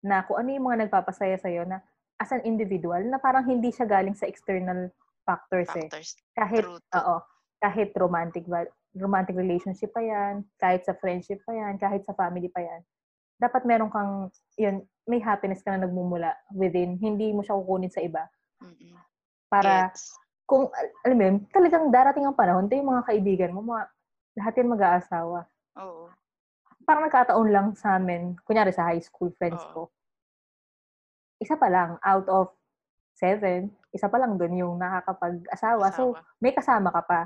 [0.00, 1.82] Na kung ano yung mga nagpapasaya sa'yo na
[2.16, 4.88] as an individual, na parang hindi siya galing sa external
[5.28, 5.84] factors eh.
[5.84, 6.16] Factors.
[6.32, 6.80] Kahit, True.
[6.80, 6.96] to.
[6.96, 7.16] oo,
[7.60, 8.48] kahit romantic,
[8.96, 12.80] romantic relationship pa yan, kahit sa friendship pa yan, kahit sa family pa yan.
[13.36, 16.96] Dapat meron kang, yun, may happiness ka na nagmumula within.
[16.96, 18.24] Hindi mo siya kukunin sa iba.
[18.64, 18.96] Mm-mm.
[19.52, 20.16] Para, Gets.
[20.48, 23.84] kung, al- alam mo yun, talagang darating ang panahon, ito yung mga kaibigan mo, mga,
[24.40, 25.40] lahat yan mag-aasawa.
[25.78, 26.08] Oo.
[26.88, 29.72] Parang nagkataon lang sa amin, kunyari sa high school friends Oo.
[29.72, 29.82] ko.
[31.38, 32.50] Isa pa lang, out of
[33.14, 35.84] seven, isa pa lang dun yung nakakapag-asawa.
[35.90, 36.38] So, Asawa.
[36.38, 37.20] may kasama ka pa.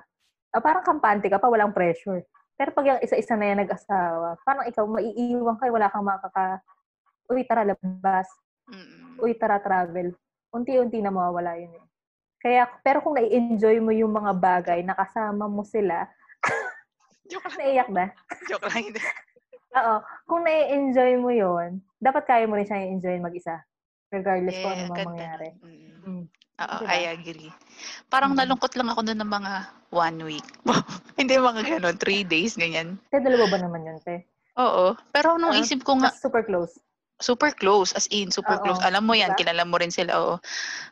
[0.50, 2.22] Ah, parang kampante ka pa, walang pressure.
[2.54, 6.60] Pero pag yung isa-isa na yan nag-asawa, parang ikaw, maiiwan ka, wala kang makaka...
[7.26, 8.28] Uy, tara labas.
[8.68, 9.16] Mm-mm.
[9.18, 10.12] Uy, tara travel.
[10.52, 11.84] Unti-unti na mawawala yun eh.
[12.38, 16.06] Kaya, pero kung nai-enjoy mo yung mga bagay, nakasama mo sila,
[17.30, 17.58] Joke lang.
[17.58, 18.04] naiyak na.
[18.50, 18.76] Joke lang.
[18.84, 19.00] Hindi.
[19.72, 19.96] Oo.
[20.28, 23.62] Kung nai-enjoy mo yon dapat kaya mo rin siya i-enjoy mag-isa.
[24.12, 25.48] Regardless kung ano Yeah, mang mangyari.
[25.56, 26.11] nun.
[26.62, 26.68] Mm.
[26.68, 26.78] Mm.
[26.78, 26.94] Oo, Diba?
[26.94, 27.50] I agree.
[28.08, 28.38] Parang Mm.
[28.38, 29.52] nalungkot lang ako doon ng mga
[29.90, 30.46] one week.
[31.18, 32.96] Hindi mga ganun, three days, ganyan.
[33.10, 34.24] Te, dalawa ba naman yun, te?
[34.56, 34.94] Oo.
[35.10, 36.78] Pero nung Ah, isip ko nga, super close.
[37.18, 38.82] super close, as in, super Oo, close.
[38.82, 39.46] Alam mo yan, diba?
[39.46, 40.34] kilala mo rin sila, oo.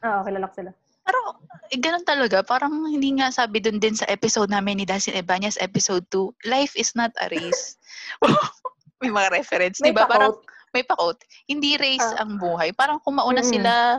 [0.00, 0.70] Oo, kilala ko sila.
[1.02, 1.18] Pero,
[1.66, 2.38] eh, ganun talaga.
[2.40, 6.74] Parang hindi nga sabi doon din sa episode namin ni Dustin Ebañez, episode 2, life
[6.74, 7.74] is not a race.
[9.02, 10.06] May mga reference, di ba?
[10.06, 10.38] Parang,
[10.70, 11.18] may pa-quote.
[11.44, 12.22] Hindi race Ah.
[12.22, 12.70] ang buhay.
[12.70, 13.50] Parang kung mauna Mm-mm.
[13.50, 13.98] sila,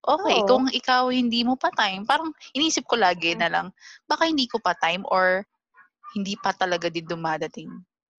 [0.00, 0.38] okay.
[0.40, 0.46] Oo.
[0.46, 3.40] Kung ikaw hindi mo pa time, parang inisip ko lagi Mm.
[3.40, 3.66] na lang,
[4.04, 5.42] baka hindi ko pa time or
[6.14, 7.68] hindi pa talaga din dumadating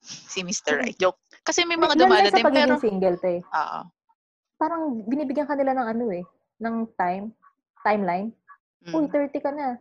[0.01, 0.79] si Mr.
[0.79, 0.95] Right.
[0.95, 1.19] Joke.
[1.41, 3.33] Kasi may mga Lalo na dumadating, sa pagiging pero, single, te.
[3.43, 3.79] oo.
[4.55, 6.23] Parang binibigyan ka nila ng ano eh,
[6.59, 7.31] ng time,
[7.81, 8.29] timeline.
[8.81, 9.75] Mm, Uy, 30 ka na.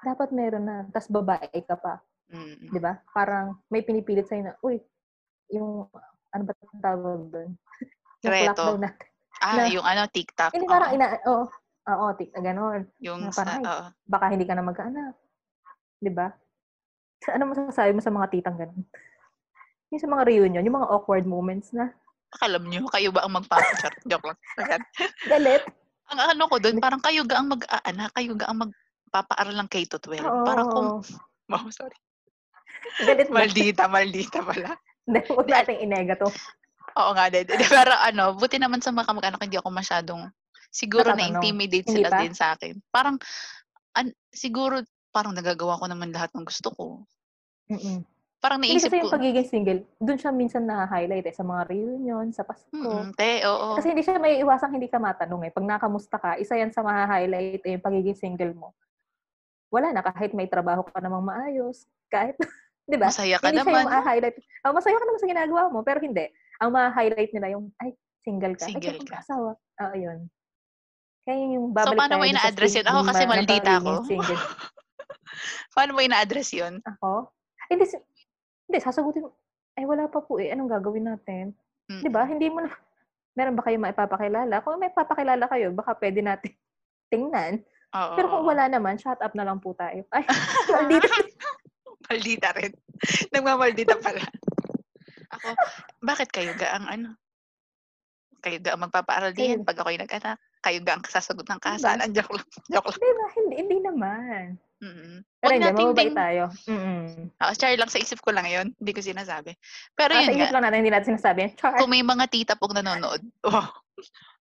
[0.00, 0.76] Dapat meron na.
[0.90, 2.02] Tapos babae ka pa.
[2.28, 2.98] mm, Di ba?
[3.10, 4.82] Parang may pinipilit sa'yo na, uy,
[5.50, 5.86] yung,
[6.30, 7.50] ano ba tawag doon?
[8.26, 8.48] yung Reto.
[8.50, 9.08] lockdown natin.
[9.42, 10.52] Ah, na- yung ano, TikTok.
[10.52, 10.96] Hindi parang oo.
[10.96, 11.44] ina, oo,
[11.90, 12.86] oo, tik, ganon.
[13.00, 13.84] yung na sa, parang, ay, oo.
[14.06, 15.14] Baka hindi ka na magkaanak.
[15.98, 16.28] Di ba?
[17.22, 18.84] Sa- Ano masasabi mo sa mga titang ganon?
[19.90, 21.90] Yung sa mga reunion, yung mga awkward moments na,
[22.42, 23.94] Alam nyo, kayo ba ang magpapachar?
[24.10, 24.38] Joke lang.
[25.30, 25.62] Galit.
[26.04, 30.18] ang ano ko doon, parang kayo ga ang mag-aana, kayo ga ang magpapaaral ng K-12.
[30.20, 30.42] Oo.
[30.42, 30.88] Parang kung,
[31.54, 31.94] oh, sorry.
[33.06, 33.46] Galit ba?
[33.46, 34.74] Maldita, maldita pala.
[35.06, 36.28] Hindi, huwag nating inega to.
[36.94, 37.46] Oo nga, din.
[37.70, 40.22] Pero ano, buti naman sa mga kamag-anak, hindi ako masyadong,
[40.70, 41.42] siguro Natatanong.
[41.42, 42.18] na-intimidate Hindi sila pa?
[42.22, 42.74] din sa akin.
[42.90, 43.16] Parang,
[43.98, 46.84] an, siguro, parang nagagawa ko naman lahat ng gusto ko.
[47.70, 48.02] Mm-mm.
[48.44, 51.64] Parang Hindi naisip kasi ko, yung pagiging single, dun siya minsan na-highlight eh, sa mga
[51.64, 52.68] reunion, sa Pasko.
[52.68, 53.80] mm te, oo.
[53.80, 55.50] Kasi hindi siya may iwasang hindi ka matanong eh.
[55.50, 58.76] Pag nakamusta ka, isa yan sa maha-highlight eh, yung pagiging single mo.
[59.72, 62.36] Wala na, kahit may trabaho ka namang maayos, kahit,
[62.90, 63.08] di ba?
[63.08, 63.80] Masaya ka Hindi siya naman.
[63.80, 64.36] yung ma-highlight.
[64.68, 66.28] Oh, masaya ka naman sa ginagawa mo, pero hindi.
[66.62, 68.66] Ang ma-highlight nila yung, ay, single ka.
[68.70, 69.22] Single ay, ka.
[69.22, 69.58] asawa.
[69.58, 70.30] Oo, yun.
[71.24, 72.86] Kaya yun yung So, babalik paano mo ina-address yun?
[72.86, 74.04] Ako kasi maldita pagiging ko.
[74.04, 74.42] Single.
[75.74, 76.74] Paano mo ina-address yun?
[76.84, 77.32] Ako?
[77.66, 77.84] Hindi,
[78.70, 79.34] hindi, sasagutin mo,
[79.74, 80.54] ay, wala pa po eh.
[80.54, 81.56] Anong gagawin natin?
[81.90, 82.02] Mm.
[82.06, 82.22] Di ba?
[82.28, 82.70] Hindi mo na,
[83.34, 84.62] meron ba kayo maipapakilala?
[84.62, 86.54] Kung may papakilala kayo, baka pwede natin
[87.12, 87.64] tingnan.
[87.94, 88.14] Oo.
[88.14, 90.06] Pero kung wala naman, shut up na lang po tayo.
[90.14, 90.22] Ay,
[90.74, 91.08] maldita.
[92.04, 92.72] Maldita rin.
[93.32, 94.22] Nagmamaldita pala.
[95.34, 95.48] Ako,
[96.00, 97.08] bakit kayo ga ang ano?
[98.44, 100.36] Kayo ga ang magpapaaral din pag ako'y nag-anak.
[100.60, 101.76] Kayo ga ang sasagot ng Diba?
[101.76, 102.08] kasalan.
[102.12, 102.48] Joke lang.
[102.72, 103.00] Joke lang.
[103.00, 103.26] Di ba?
[103.36, 104.44] Hindi, hindi naman.
[104.84, 105.16] Mm-mm.
[105.40, 106.12] Pero hindi, ding...
[106.12, 106.42] tayo.
[106.68, 107.32] Mm-mm.
[107.40, 108.68] Oh, char lang, sa isip ko lang yun.
[108.76, 109.56] Hindi ko sinasabi.
[109.96, 111.42] Pero Ah, sa yun isip nga, lang natin, hindi natin sinasabi.
[111.56, 111.76] Char.
[111.80, 113.64] kung may mga tita pong nanonood, oh,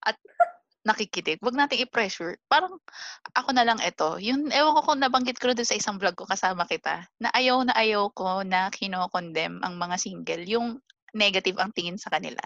[0.04, 0.16] at
[0.84, 2.36] nakikinig, wag nating i-pressure.
[2.46, 2.76] Parang
[3.34, 4.20] ako na lang ito.
[4.20, 7.64] Yun, ewan ko kung nabanggit ko doon sa isang vlog ko kasama kita, na ayaw
[7.64, 10.44] na ayaw ko na kinokondem ang mga single.
[10.44, 10.68] Yung
[11.16, 12.42] negative ang tingin sa kanila.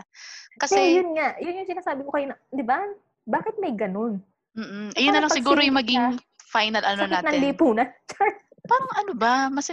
[0.55, 1.33] Kasi, Kasi, yun nga.
[1.39, 2.29] Yun yung sinasabi ko kayo.
[2.29, 2.77] na- Di ba?
[3.25, 4.21] Bakit may ganun?
[4.53, 6.17] mm So, yun na lang siguro yung maging
[6.47, 7.39] final ano Sakit ng natin.
[7.41, 7.87] lipunan.
[8.09, 8.29] Char.
[8.67, 9.71] Parang ano ba, mas,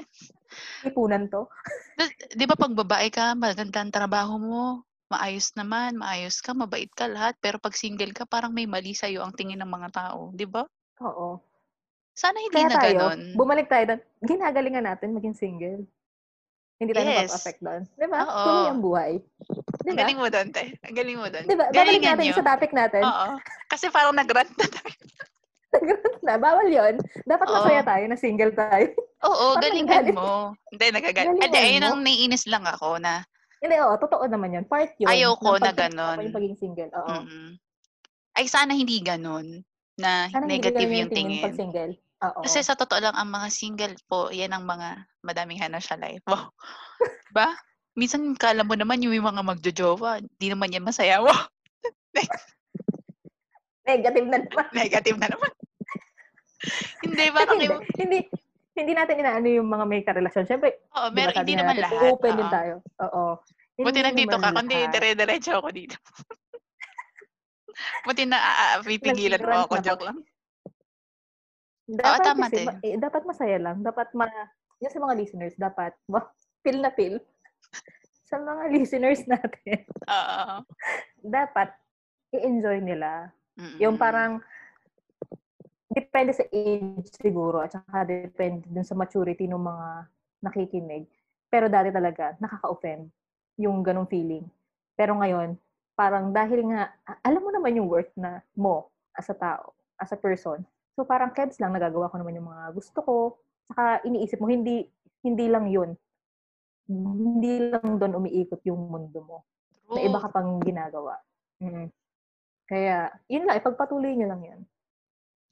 [0.83, 1.51] Lipunan to.
[1.99, 4.63] di- di ba pag babae ka, maganda ang trabaho mo,
[5.09, 9.21] maayos naman, maayos ka, mabait ka lahat, pero pag single ka, parang may mali sa'yo
[9.21, 10.65] ang tingin ng mga tao, di ba?
[11.01, 11.39] Oo.
[12.15, 13.21] Sana hindi Kaya na tayo, ganun.
[13.35, 14.01] bumalik tayo doon.
[14.23, 15.83] Ginagalingan natin maging single.
[16.79, 17.31] Hindi tayo Yes.
[17.31, 17.83] napapa-affect doon.
[17.91, 18.19] Di ba?
[18.23, 18.43] Oo.
[18.45, 19.13] Tuloy ang buhay.
[19.83, 20.65] Di Ang galing mo doon, te.
[20.81, 21.45] Ang galing mo doon.
[21.45, 21.65] Di ba?
[21.67, 22.37] Babalik Galingan natin nyo.
[22.39, 23.03] sa topic natin.
[23.03, 23.29] Oo.
[23.67, 24.95] Kasi parang nag-rant na tayo.
[26.27, 26.95] na, bawal yon.
[27.27, 27.55] Dapat Oo.
[27.59, 28.95] masaya tayo na single tayo.
[29.23, 30.55] Oo, Parang galingan mo.
[30.71, 31.35] Hindi, nagagalit.
[31.35, 33.27] Galingan Hindi, ayun ang naiinis lang ako na
[33.65, 34.65] Hindi, oo, totoo naman yun.
[34.69, 35.09] Part yun.
[35.09, 35.65] Ayaw ko ng
[35.97, 36.93] na ko Yung pagiging single.
[36.93, 37.25] Oo.
[37.25, 37.57] mm
[38.35, 39.63] ay sana hindi ganun
[39.95, 41.45] na Sana negative ganun yung tingin.
[41.47, 41.93] pag single.
[42.27, 42.43] Oo.
[42.43, 46.19] Kasi sa totoo lang, ang mga single po, yan ang mga madaming hana sa life.
[46.27, 46.51] Wow.
[47.31, 47.55] ba?
[47.95, 51.23] Minsan, kala mo naman yung mga magjojowa, di naman yan masaya.
[51.23, 51.47] Wow.
[53.87, 54.67] Negative na naman.
[54.75, 55.53] Negative na naman.
[57.07, 57.69] hindi, parang hindi,
[58.01, 58.19] hindi,
[58.75, 60.47] hindi natin inaano yung mga may karelasyon.
[60.51, 62.11] Siyempre, oo, meron, sabi hindi naman natin, lahat.
[62.11, 62.55] Open din oo.
[62.55, 62.75] tayo.
[63.07, 63.25] Oo.
[63.75, 65.97] Buti Hindi nandito ka, kundi dire-diretso ako dito.
[68.07, 70.19] Buti na uh, pipigilan mo ako, joke lang.
[71.85, 72.67] Dapat tama kasi, din.
[72.67, 73.77] ma- eh, dapat masaya lang.
[73.83, 74.31] Dapat ma,
[74.79, 76.23] yung sa mga listeners, dapat, ma,
[76.63, 77.19] feel na feel.
[78.31, 80.65] sa mga listeners natin, Oo.
[81.23, 81.71] dapat,
[82.35, 83.31] i-enjoy nila.
[83.55, 83.79] Mm-mm.
[83.79, 84.43] Yung parang,
[85.95, 89.89] depende sa age siguro, at saka depende dun sa maturity ng mga
[90.43, 91.07] nakikinig.
[91.47, 93.07] Pero dati talaga, nakaka-offend
[93.63, 94.43] yung ganong feeling.
[94.99, 95.55] Pero ngayon,
[95.95, 96.91] parang dahil nga,
[97.23, 99.73] alam mo naman yung worth na mo as a tao,
[100.03, 100.67] as a person.
[100.99, 103.17] So parang kebs lang, nagagawa ko naman yung mga gusto ko.
[103.71, 104.87] Saka iniisip mo, hindi
[105.23, 105.95] hindi lang yun.
[106.91, 109.39] Hindi lang doon umiikot yung mundo mo.
[109.89, 110.01] True.
[110.05, 111.17] iba ka pang ginagawa.
[111.61, 111.89] Mm.
[112.65, 114.61] Kaya, yun lang, ipagpatuloy nyo lang yan.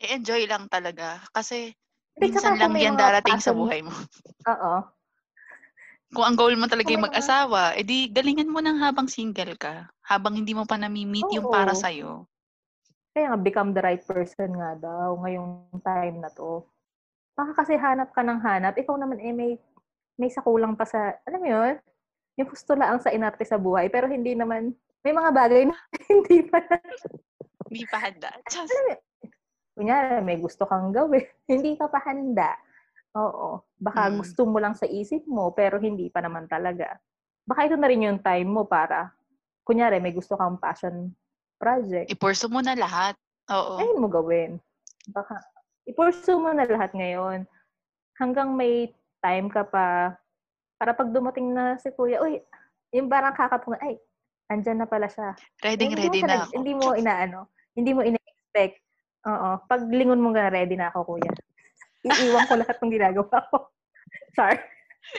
[0.02, 1.22] I-enjoy lang talaga.
[1.30, 1.70] Kasi,
[2.18, 3.94] Hindi, minsan lang yan darating sa buhay mo.
[4.52, 4.74] Oo.
[6.12, 9.88] Kung ang goal mo talaga yung mag-asawa, edi galingan mo ng habang single ka.
[10.04, 11.80] Habang hindi mo pa nami-meet yung para Oo.
[11.80, 12.10] sa'yo.
[13.16, 16.64] Kaya nga, become the right person nga daw ngayong time na to.
[17.32, 19.52] Baka kasi hanap ka ng hanap, ikaw naman eh may,
[20.20, 21.74] may sakulang pa sa, alam mo yun,
[22.36, 25.76] yung gusto lang sa inarte sa buhay, pero hindi naman, may mga bagay na
[26.12, 26.60] hindi pa,
[27.72, 28.36] Hindi pa handa.
[28.52, 28.94] Just, alam mo,
[29.72, 32.56] kunyari, may gusto kang gawin, hindi ka pa handa.
[33.12, 33.60] Oo.
[33.76, 34.16] Baka Mm.
[34.18, 36.96] gusto mo lang sa isip mo, pero hindi pa naman talaga.
[37.44, 39.12] Baka ito na rin yung time mo para,
[39.62, 41.12] kunyari, may gusto kang passion
[41.56, 42.10] project.
[42.10, 43.14] i-pursue mo na lahat.
[43.46, 43.78] Oo.
[43.78, 44.58] ayun mo gawin.
[45.10, 45.38] Baka,
[45.84, 47.46] i-pursue mo na lahat ngayon.
[48.16, 50.14] Hanggang may time ka pa,
[50.74, 52.42] para pag dumating na si kuya, uy,
[52.90, 53.94] yung parang kakapunga, ay,
[54.48, 55.38] andyan na pala siya.
[55.62, 56.52] Ready, Eh, hindi ready na nag- ako.
[56.58, 57.38] Hindi mo inaano,
[57.72, 58.81] hindi mo ina-expect.
[59.22, 59.50] Oo.
[59.70, 61.32] Pag lingon mo nga, ready na ako, kuya.
[62.02, 63.70] Iiwan ko lahat ng ginagawa ko.
[64.38, 64.58] Sorry.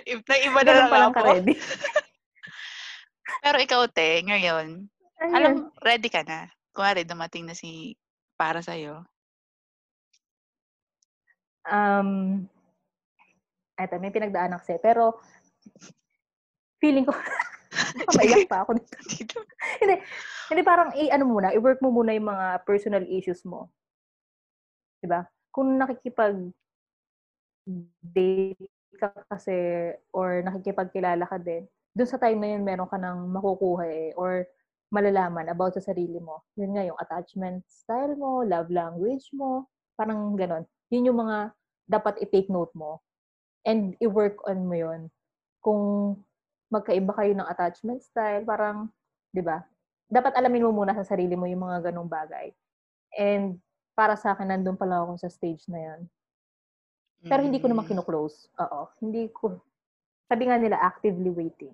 [0.04, 1.16] If na iba na lang lang ako.
[1.20, 1.56] ka-ready.
[3.43, 4.88] Pero ikaw, te, ngayon,
[5.20, 5.34] Ayun.
[5.36, 6.51] alam, ready ka na.
[6.76, 7.95] Kunwari, dumating na si
[8.36, 9.04] para sa'yo.
[11.64, 12.43] Um,
[13.80, 14.76] eto, may pinagdaan kasi.
[14.84, 15.24] Pero,
[16.84, 17.16] feeling ko,
[18.20, 18.95] maiyak pa ako dito.
[19.08, 19.39] Dito.
[20.51, 23.72] Hindi parang i-ano muna, i-work mo muna yung mga personal issues mo.
[25.04, 25.28] 'Di ba?
[25.51, 26.39] Kung nakikipag
[27.99, 29.51] date ka kasi
[30.16, 34.47] or nakikipagkilala ka din, dun sa time na yun meron ka nang makukuha eh, or
[34.88, 36.47] malalaman about sa sarili mo.
[36.56, 39.68] Yun nga yung attachment style mo, love language mo,
[39.99, 40.64] parang ganon.
[40.88, 41.51] Yun yung mga
[41.89, 43.04] dapat i-take note mo.
[43.68, 45.01] And i-work on mo yun.
[45.60, 45.82] Kung
[46.72, 48.88] magkaiba kayo ng attachment style, parang,
[49.34, 49.66] di ba?
[50.08, 52.54] Dapat alamin mo muna sa sarili mo yung mga ganong bagay.
[53.18, 53.58] And
[53.94, 56.02] para sa akin, nandun pala ako sa stage na yan.
[57.24, 57.89] Pero hindi ko naman Mm.
[57.89, 58.52] kino-close.
[58.60, 58.91] Oo.
[59.00, 59.56] Hindi ko.
[60.28, 61.72] Sabi nga nila, actively waiting.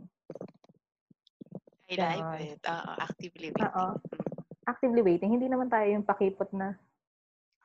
[1.90, 2.42] I like Ganon.
[2.46, 2.62] it.
[2.62, 3.66] Oo, actively waiting.
[3.66, 3.98] Oo.
[4.64, 5.32] Actively waiting.
[5.34, 6.78] Hindi naman tayo yung pakipot na.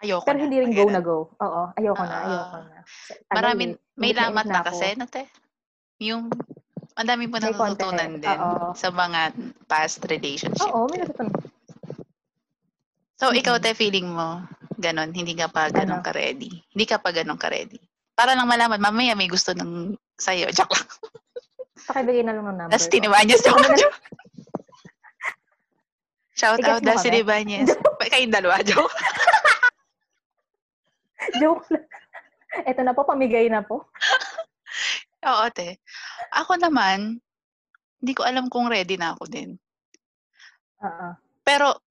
[0.01, 0.43] Ayoko Pero na.
[0.43, 1.29] hindi rin go na go.
[1.37, 1.63] Oo.
[1.77, 2.17] Ayoko na.
[2.17, 2.25] Oo.
[2.25, 2.79] Ayoko na.
[2.81, 3.81] Tagal Maraming, eh.
[4.01, 4.67] may na lamat na ako.
[4.73, 5.29] kasi, no, te?
[6.01, 6.33] Yung,
[6.97, 7.85] ang dami mo May konti.
[7.85, 8.73] din Oo.
[8.73, 9.21] sa mga
[9.69, 10.65] past relationship.
[10.65, 11.44] Oo, may natutunan.
[13.15, 14.43] So, ikaw, te, feeling mo,
[14.77, 16.07] ganon, hindi ka pa ganon Ano?
[16.07, 16.51] ka-ready.
[16.75, 17.79] Hindi ka pa ganon ka-ready.
[18.15, 20.51] Para lang malaman, mamaya may gusto ng sa'yo.
[20.51, 20.89] Joke lang.
[21.91, 22.93] Pakibigay na lang ng number Tapos ko.
[22.93, 23.41] tinibanyas.
[23.47, 23.79] Joke lang.
[23.79, 23.99] joke.
[26.35, 27.23] Shout out, Dusty kami.
[27.23, 27.71] Libanyes.
[28.11, 28.91] Kayong dalawa, joke.
[31.39, 31.87] Joke lang.
[32.67, 33.87] Ito na po, pamigay na po.
[35.25, 35.79] Oo, te.
[36.35, 37.19] Ako naman,
[37.99, 39.55] hindi ko alam kung ready na ako din.
[40.83, 41.09] Oo.
[41.43, 41.84] Pero,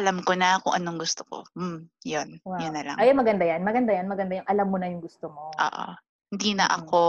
[0.00, 1.44] alam ko na kung anong gusto ko.
[1.52, 2.40] Hmm, yun.
[2.48, 2.56] Wow.
[2.58, 2.96] Yun na lang.
[2.96, 3.60] Ay, maganda yan.
[3.60, 4.08] Maganda yan.
[4.08, 5.52] Maganda yung alam mo na yung gusto mo.
[5.52, 5.86] Oo.
[6.32, 6.76] Hindi na Mm.
[6.80, 7.02] ako,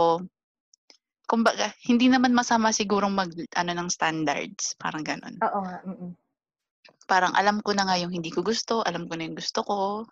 [1.24, 4.76] kumbaga, hindi naman masama sigurong mag, ano, ng standards.
[4.76, 5.40] Parang ganun.
[5.40, 5.80] Oo nga.
[5.88, 6.12] Mm-mm.
[7.08, 10.04] Parang alam ko na nga yung hindi ko gusto, alam ko na yung gusto ko.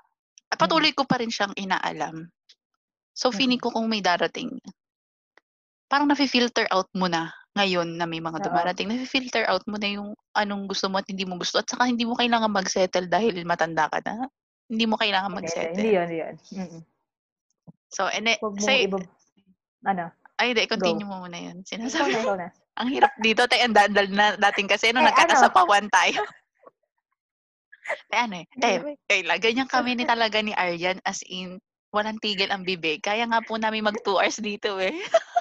[0.51, 2.26] At patuloy ko pa rin siyang inaalam.
[3.14, 4.59] So, feeling ko kung may darating,
[5.91, 8.88] parang nafi-filter out mo na ngayon na may mga dumarating.
[8.88, 11.61] Nafi-filter out mo na yung anong gusto mo at hindi mo gusto.
[11.61, 14.26] At saka hindi mo kailangan mag-settle dahil matanda ka na.
[14.72, 15.76] Hindi mo kailangan mag-settle.
[15.76, 16.36] hindi yun, hindi yun.
[16.56, 16.82] Mm-mm.
[17.90, 19.04] So, and mo say, ibab...
[19.84, 20.14] Ano?
[20.40, 21.61] ay, hindi, continue mo muna yun.
[21.61, 22.48] Ikaw Sinasabi na, ikaw na.
[22.80, 26.24] Ang hirap dito, tayo ang dandal na dating kasi nung Eh, nagkakasapawan tayo.
[28.08, 31.61] eh, ano eh, eh, Kayla, ganyan kami ni talaga ni Aryan as in,
[31.92, 33.04] walang tigil ang bibig.
[33.04, 34.94] Kaya nga po namin mag 2 hours dito eh.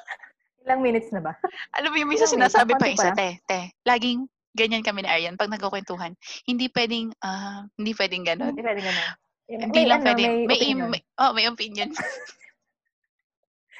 [0.69, 1.33] Ilang minutes na ba?
[1.81, 5.49] Alam mo yung minsan sinasabi pa isa, te, te, laging ganyan kami ni Aryan pag
[5.49, 6.13] nagkukwentuhan.
[6.45, 8.53] Hindi pwedeng, ah, hindi pwedeng ganun.
[8.53, 9.09] Hindi pwede ganun.
[9.49, 10.89] Hindi lang ano, pwedeng, may, may, opinion.
[10.93, 11.89] may, oh, may opinion.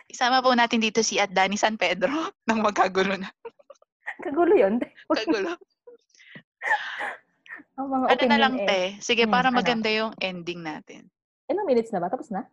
[0.09, 2.09] Isama po natin dito si at Danny San Pedro
[2.49, 3.29] nang magkagulo na.
[4.25, 4.81] Kagulo yun.
[5.13, 5.53] Kagulo.
[7.77, 8.65] Ang mga ano na lang, eh.
[8.65, 8.81] te?
[8.99, 9.61] Sige, Hmm, para ano?
[9.61, 11.05] maganda yung ending natin.
[11.53, 12.09] Ilang minutes na ba?
[12.09, 12.49] Tapos na?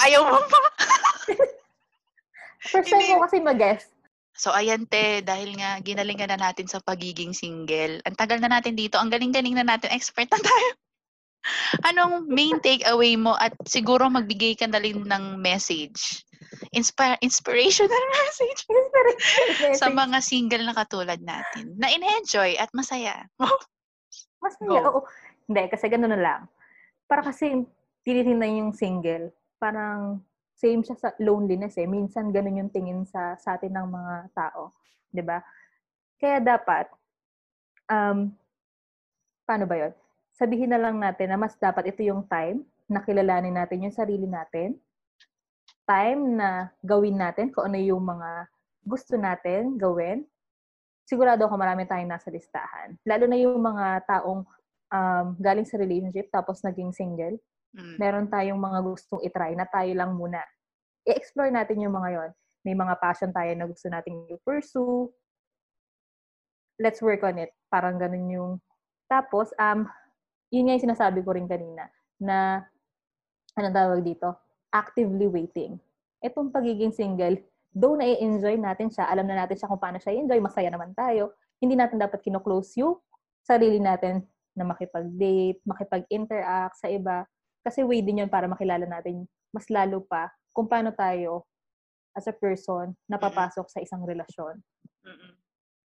[0.00, 0.58] Ayaw mo pa?
[2.62, 3.90] First time ko kasi mag-guess.
[4.32, 8.00] So, ayan, te, dahil nga ginalingan na natin sa pagiging single.
[8.08, 8.96] Ang tagal na natin dito.
[8.96, 9.92] Ang galing-galing na natin.
[9.92, 10.68] Expert na tayo.
[11.90, 16.22] Anong main takeaway mo at siguro magbigay ka na rin ng message?
[16.72, 18.60] Inspire, inspirational message
[19.76, 23.26] sa mga single na katulad natin na in-enjoy at masaya.
[24.42, 24.74] Mas Go.
[24.74, 25.00] may, oo.
[25.46, 26.40] Hindi, kasi gano'n na lang.
[27.06, 27.66] Para kasi
[28.06, 30.22] tinitingnan yung single, parang
[30.62, 31.90] same siya sa loneliness eh.
[31.90, 34.70] Minsan ganun yung tingin sa, sa atin ng mga tao.
[35.10, 35.42] 'di ba?
[36.22, 36.86] Kaya dapat,
[37.90, 38.30] um,
[39.42, 39.92] paano ba yun?
[40.38, 44.30] Sabihin na lang natin na mas dapat ito yung time na kilalanin natin yung sarili
[44.30, 44.78] natin.
[45.82, 48.46] Time na gawin natin kung ano yung mga
[48.86, 50.22] gusto natin gawin
[51.06, 52.96] sigurado ako marami tayong nasa listahan.
[53.04, 54.46] Lalo na yung mga taong
[54.88, 57.36] um, galing sa relationship tapos naging single.
[57.72, 57.96] Mm.
[57.96, 60.40] Meron tayong mga gustong itry na tayo lang muna.
[61.08, 62.30] I-explore natin yung mga yon.
[62.62, 65.10] May mga passion tayo na gusto nating i-pursue.
[66.78, 67.50] Let's work on it.
[67.72, 68.52] Parang ganun yung...
[69.10, 69.88] Tapos, um,
[70.52, 71.88] yun nga yung sinasabi ko rin kanina,
[72.20, 72.64] na,
[73.58, 74.36] anong tawag dito?
[74.70, 75.80] Actively waiting.
[76.22, 77.40] Itong pagiging single,
[77.72, 81.34] though na-enjoy natin siya, alam na natin siya kung paano siya enjoy, masaya naman tayo,
[81.58, 83.00] hindi natin dapat kino-close yung
[83.42, 87.24] sarili natin na makipag-date, makipag-interact sa iba.
[87.62, 91.44] Kasi way din yun para makilala natin mas lalo pa kung paano tayo
[92.16, 94.60] as a person napapasok sa isang relasyon.
[95.04, 95.32] Mm-mm.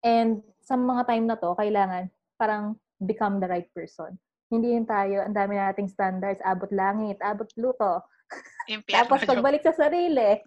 [0.04, 0.32] And
[0.64, 4.16] sa mga time na to, kailangan parang become the right person.
[4.48, 8.04] Hindi yun tayo, ang dami nating standards, abot langit, abot luto.
[8.96, 10.40] Tapos pagbalik sa sarili,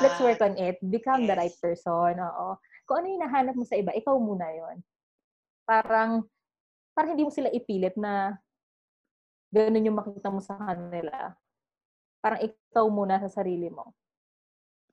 [0.00, 0.76] let's Ah, work on it.
[0.84, 1.40] Become the yes.
[1.40, 2.20] right person.
[2.20, 2.60] Oo.
[2.84, 4.84] Kung ano yung nahanap mo sa iba, ikaw muna yon.
[5.64, 6.28] Parang,
[6.92, 8.36] parang hindi mo sila ipilit na
[9.52, 11.36] ganun yung makita mo sa kanila.
[12.24, 13.92] Parang ikaw muna sa sarili mo.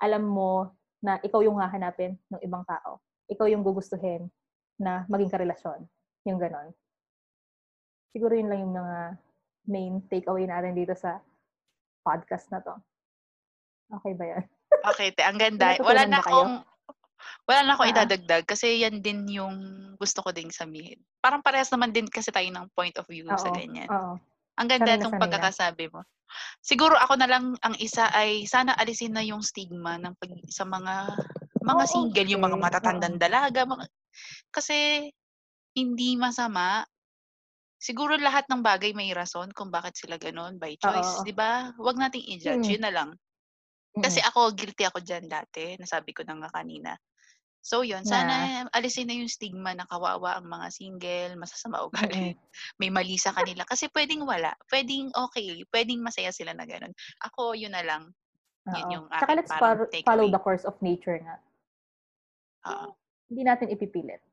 [0.03, 0.51] Alam mo
[0.99, 2.99] na ikaw yung hahanapin ng ibang tao.
[3.31, 4.27] Ikaw yung gugustuhin
[4.75, 5.87] na maging karelasyon.
[6.27, 6.75] Yung ganon.
[8.11, 8.97] Siguro yun lang yung mga
[9.69, 11.21] main takeaway natin dito sa
[12.03, 12.73] podcast na to.
[14.01, 14.43] Okay ba yan?
[14.91, 15.21] Okay, te.
[15.23, 15.77] Ang ganda.
[15.79, 16.53] Wala na akong
[17.45, 17.93] wala na akong Ah.
[17.93, 19.55] idadagdag kasi yan din yung
[19.99, 20.97] gusto ko ding sabihin.
[21.19, 23.55] Parang parehas naman din kasi tayo ng point of view sa Oo.
[23.55, 23.89] ganyan.
[23.91, 24.15] Oo.
[24.59, 25.47] Ang ganda Sanay na itong sanay na.
[25.47, 26.03] pagkakasabi mo.
[26.61, 30.63] Siguro ako na lang ang isa ay sana alisin na yung stigma ng pag, sa
[30.67, 31.15] mga
[31.63, 32.63] mga Oo, single, yung mga okay.
[32.63, 33.65] matatandang dalaga.
[33.67, 33.85] Mga,
[34.53, 35.09] kasi
[35.77, 36.83] hindi masama.
[37.81, 41.23] Siguro lahat ng bagay may rason kung bakit sila ganun by choice, Oo.
[41.23, 41.71] 'di ba?
[41.79, 42.75] Huwag nating i-judge, Mm.
[42.75, 43.09] yun na lang.
[43.97, 44.03] Mm.
[44.05, 46.95] Kasi ako guilty ako diyan dati, nasabi ko na nga kanina.
[47.59, 52.33] So yun, sana alisin na yung stigma na kawawa ang mga single, masasama ugali,
[52.79, 53.67] may mali sa kanila.
[53.67, 56.95] Kasi pwedeng wala, pwedeng okay, pwedeng masaya sila na ganun.
[57.19, 58.15] Ako, yun na lang.
[58.69, 58.93] Yun Oo.
[58.95, 61.37] yung aking let's parang follow, follow the course of nature nga.
[62.71, 62.95] Oo.
[63.29, 64.23] Hindi natin ipipilit.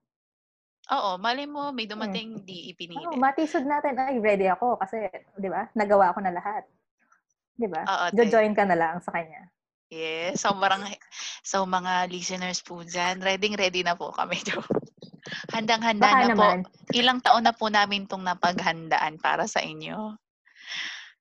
[0.87, 3.11] Oo, mali mo, may dumating, di ipinilit.
[3.11, 6.62] Oo, matisod natin, ay, ready ako kasi, di ba, nagawa ko na lahat.
[7.59, 7.83] Di ba?
[7.83, 8.07] Oo.
[8.14, 9.51] Jo-join ka na lang sa kanya.
[9.87, 10.82] Yes, sobrang,
[11.47, 14.34] so mga listeners po dyan, ready ready na po kami.
[15.55, 16.70] Handang-handa Baka na naman, po.
[16.91, 20.18] Ilang taon na po namin itong napaghandaan para sa inyo.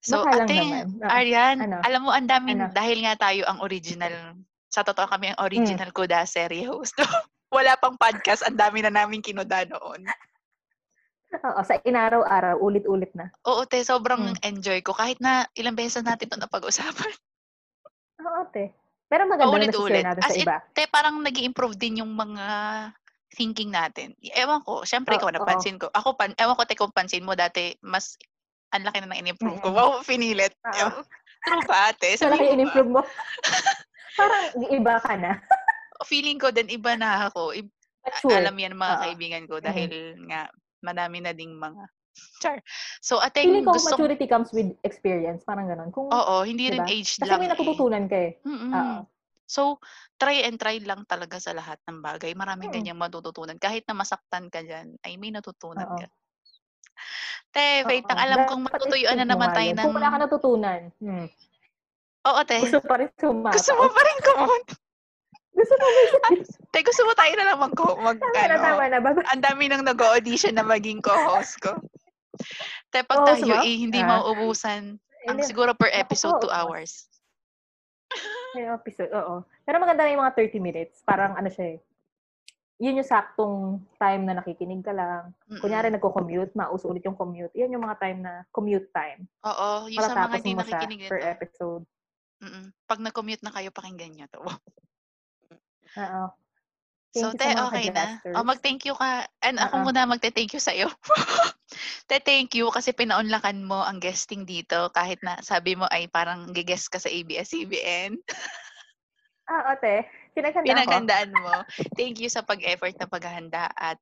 [0.01, 0.97] So, baka ate, naman.
[0.97, 1.09] Oo.
[1.09, 1.78] Arian, Ano?
[1.82, 2.74] alam mo, ang daming, Ano?
[2.74, 4.34] dahil nga tayo ang original,
[4.70, 5.97] sa totoo kami ang original Hmm.
[5.97, 6.93] Kuda serie host.
[7.55, 10.09] Wala pang podcast, ang dami na namin kinuda noon.
[11.36, 13.30] Oo, sa inaraw-araw, ulit-ulit na.
[13.45, 14.38] Oo, te, sobrang Hmm.
[14.41, 14.93] enjoy ko.
[14.93, 17.13] Kahit na ilang beses natin ito napag-usapan.
[18.26, 18.73] Oo, te.
[19.05, 20.01] Pero maganda na Paulit-ulit.
[20.01, 20.57] nasi-share natin As sa in, iba.
[20.73, 22.45] te, parang nag improve din yung mga
[23.36, 24.17] thinking natin.
[24.34, 25.38] Ewan ko, syempre ikaw oo.
[25.38, 25.91] napansin ko.
[25.93, 28.17] Ako, pan, ewan ko, te, kung pansin mo dati, mas
[28.73, 29.69] ang laki na nang in-improve ko.
[29.71, 30.55] Wow, pinilit.
[31.45, 32.17] True ba, ate?
[32.17, 32.53] Malaki mo ba?
[32.57, 33.01] in-improve mo.
[34.19, 35.32] Parang iba ka na.
[36.09, 37.53] Feeling ko din, iba na ako.
[37.53, 37.69] I-
[38.05, 38.38] Mature.
[38.38, 39.01] alam yan mga Oo.
[39.01, 40.45] kaibigan ko dahil nga,
[40.86, 41.89] madami na ding mga
[42.43, 42.59] Char.
[43.03, 45.43] So, ate, Feeling ko gusto maturity comes with experience.
[45.43, 45.91] Parang ganun.
[45.91, 46.91] Kung, Oo, hindi rin diba?
[46.91, 47.53] age Kasi lang may eh.
[47.53, 48.32] natututunan ka eh.
[48.43, 48.72] Mm-mm.
[48.72, 48.97] Oo.
[49.45, 49.78] So,
[50.18, 52.34] try and try lang talaga sa lahat ng bagay.
[52.34, 52.76] Maraming Mm.
[52.82, 53.61] ganyang matututunan.
[53.61, 55.99] Kahit na masaktan ka dyan, ay may natutunan Oo.
[56.01, 56.07] ka.
[57.53, 58.11] Te, wait, Oo.
[58.11, 59.86] ang alam kong matutuyuan na naman tayo ng...
[59.86, 61.28] Kung wala ka natutunan, hmm,
[62.26, 62.57] Oo, te.
[62.57, 63.53] gusto pa rin sumapaw.
[63.53, 64.74] Gusto mo pa rin kumunta.
[65.55, 66.30] Gusto mo ba?
[66.68, 69.24] Te, gusto mo tayo na lang mag, mag Tama na, tama ano, na.
[69.32, 71.80] Ang dami nang nag-audition na maging co-host ko.
[72.88, 74.07] Te, pag Co-host tayo eh, hindi Ah.
[74.17, 74.97] mauubusan.
[75.25, 75.43] Ang Hindi.
[75.43, 76.53] siguro per episode, 2 co-host.
[76.53, 76.91] hours.
[78.53, 79.41] May episode, oo.
[79.63, 81.01] Pero maganda na yung mga 30 minutes.
[81.01, 81.79] Parang ano siya eh.
[82.77, 83.55] Yun yung saktong
[83.97, 85.31] time na nakikinig ka lang.
[85.47, 85.59] Mm-mm.
[85.59, 87.51] Kunyari nagko-commute, mauso ulit yung commute.
[87.55, 89.27] Yan yung mga time na commute time.
[89.43, 91.31] Oo, yung sa mga hindi nakikinig per nito.
[91.31, 91.83] episode.
[92.43, 92.65] Mm-mm.
[92.83, 94.43] Pag nag-commute na kayo, pakinggan nyo to.
[96.03, 96.23] Oo.
[97.16, 98.05] So, Thank you te, mga okay na.
[98.36, 99.24] O, mag-thank you ka.
[99.39, 99.84] And ako Oo.
[99.88, 100.91] muna magte-thank you sa'yo.
[102.11, 106.51] te, thank you kasi pinaunlakan mo ang guesting dito kahit na sabi mo ay parang
[106.51, 108.20] gigest ka sa ABS-CBN.
[109.47, 110.03] Ah, ate.
[110.36, 110.68] Pinaghandaan ko.
[110.68, 111.55] Pinagandaan mo.
[111.95, 113.95] Thank you sa pag-effort na paghahanda at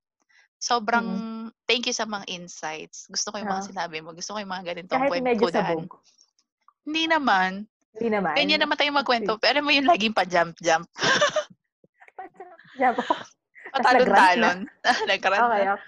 [0.57, 1.05] sobrang
[1.69, 3.05] thank you sa mga insights.
[3.13, 3.69] Gusto ko yung mga Oo.
[3.69, 4.17] sinabi mo.
[4.17, 6.01] Gusto ko yung mga ganitong Kahit medyo sabog.
[6.81, 7.69] Hindi naman.
[7.93, 8.33] Hindi naman.
[8.33, 9.37] Ganyan naman tayo magkwento.
[9.37, 10.89] Pero mo yung laging pa-jump-jump.
[12.79, 13.01] Ako.
[13.73, 14.57] Patalon-talon.
[15.09, 15.73] Nag-rant Okay, na.
[15.77, 15.83] okay.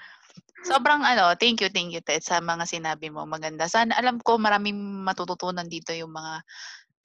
[0.65, 3.21] Sobrang ano, thank you, thank you, Ted, sa mga sinabi mo.
[3.29, 3.69] Maganda.
[3.69, 4.73] Sana alam ko maraming
[5.05, 6.41] matututunan dito yung mga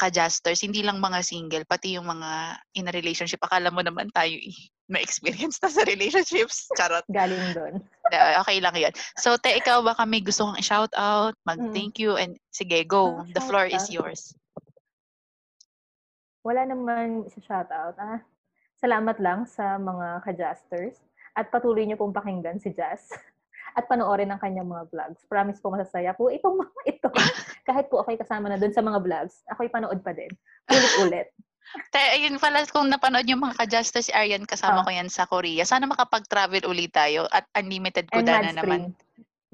[0.01, 3.37] ka-justers, hindi lang mga single, pati yung mga in a relationship.
[3.45, 4.57] Akala mo naman tayo eh,
[4.89, 6.73] may experience na sa relationships.
[6.73, 7.05] Charot.
[7.13, 7.85] Galing doon.
[8.41, 8.97] Okay lang yun.
[9.21, 13.21] So, te, ikaw baka may gusto kong i-shout out, mag-thank you, and sige, go.
[13.21, 14.17] Ah, The floor is shout-out.
[14.17, 14.33] yours.
[16.49, 18.01] Wala naman isa shoutout.
[18.01, 18.25] Ah,
[18.81, 20.97] salamat lang sa mga ka-justers.
[21.31, 23.07] At patuloy niyo pong pakinggan si Jazz.
[23.79, 25.23] At panoorin ang kanyang mga vlogs.
[25.31, 27.09] Promise po masasaya po itong mga ito.
[27.63, 30.33] Kahit po ako'y kasama na doon sa mga vlogs, ako'y panood pa din.
[30.67, 31.31] Ulit-ulit.
[31.95, 34.85] Te, ayun pala, kung napanood yung mga ka-justers, si Arian, kasama Ah.
[34.85, 35.63] ko yan sa Korea.
[35.63, 38.91] Sana makapag-travel ulit tayo at unlimited Mad na naman.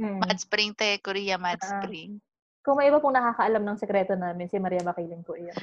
[0.00, 0.24] Hmm.
[0.24, 1.76] Mad Spring, te, Korea Mad Ah.
[1.76, 2.16] Spring.
[2.64, 5.60] Kung may iba pong nakakaalam ng sekreto namin, si Maria Makiling po iyan.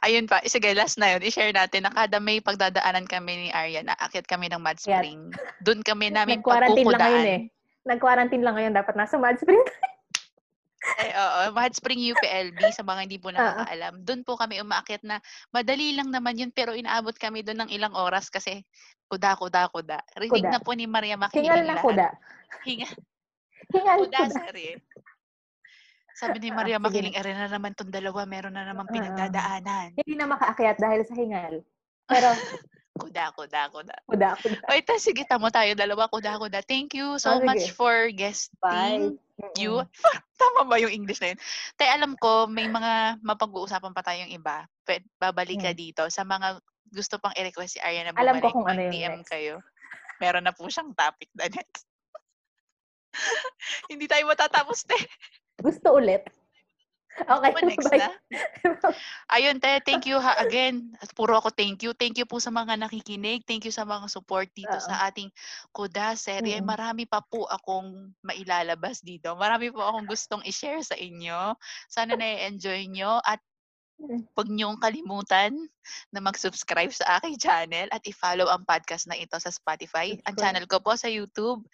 [0.00, 1.22] Ayun pa, sige, last na yun.
[1.22, 4.86] I-share natin na kada may pagdadaanan kami ni Arian, aakyat kami ng Mad Yes.
[4.86, 5.30] Spring.
[5.60, 7.40] Doon kami namin Nag-quarantine lang ngayon eh.
[7.82, 8.72] Nag-quarantine lang ngayon.
[8.74, 9.62] Dapat nasa Mad Spring.
[10.98, 14.02] Eh, oo, Mad Spring UPLB, sa mga hindi po nakakaalam.
[14.02, 17.94] Doon po kami umaakyat na madali lang naman yun, pero inaabot kami doon ng ilang
[17.94, 18.66] oras kasi
[19.06, 19.98] kuda, kuda, kuda.
[20.18, 20.50] Rinig Kuda.
[20.50, 21.84] na po ni Maria Makiling Hingal na lahat.
[21.86, 22.06] kuda.
[22.66, 22.88] Hinga,
[23.72, 24.42] Hingal kuda, kuda.
[26.22, 26.84] Sabi ni Ah, Maria sige.
[26.86, 28.94] Makiling, ere na naman tong dalawa, meron na namang Ah, ah.
[28.94, 29.88] pinagdadaanan.
[29.98, 31.54] Hindi na makaakyat dahil sa hingal.
[32.06, 32.28] Pero,
[33.02, 33.96] kuda, kuda, kuda.
[34.06, 34.58] kuda, kuda.
[34.70, 36.62] Wait, ta, sige, tamo tayo dalawa, kuda, kuda.
[36.62, 37.48] Thank you so Oh, sige.
[37.50, 39.18] much for guesting Bye.
[39.58, 39.82] you.
[40.38, 41.38] Tama ba yung English na yun?
[41.74, 44.66] Tay, alam ko, may mga mapag-uusapan pa tayong iba.
[45.18, 45.78] Babalik ka Hmm.
[45.78, 46.02] dito.
[46.06, 49.26] Sa mga gusto pang i-request si Arya na Alam ko bumalik, kung ano yung next.
[49.26, 49.58] kayo.
[50.18, 51.82] Meron na po siyang topic na next.
[53.90, 54.94] Hindi tayo matatapos, te.
[55.62, 56.26] Gusto ulit?
[57.12, 57.52] Okay.
[57.52, 58.00] Diba next bye.
[58.00, 58.08] na?
[59.36, 60.96] Ayun, te, thank you ha, again.
[61.12, 61.92] Puro ako thank you.
[61.92, 63.44] Thank you po sa mga nakikinig.
[63.44, 64.86] Thank you sa mga support dito Oo.
[64.88, 65.28] sa ating
[65.76, 66.64] Kuda serye.
[66.64, 66.64] Mm.
[66.64, 69.36] Marami pa po akong mailalabas dito.
[69.36, 71.52] Marami po akong gustong i-share sa inyo.
[71.92, 73.40] Sana na-enjoy nyo at.
[74.08, 75.54] Huwag niyong kalimutan
[76.14, 80.14] na mag-subscribe sa aking channel at i-follow ang podcast na ito sa Spotify.
[80.26, 81.66] Ang channel ko po sa YouTube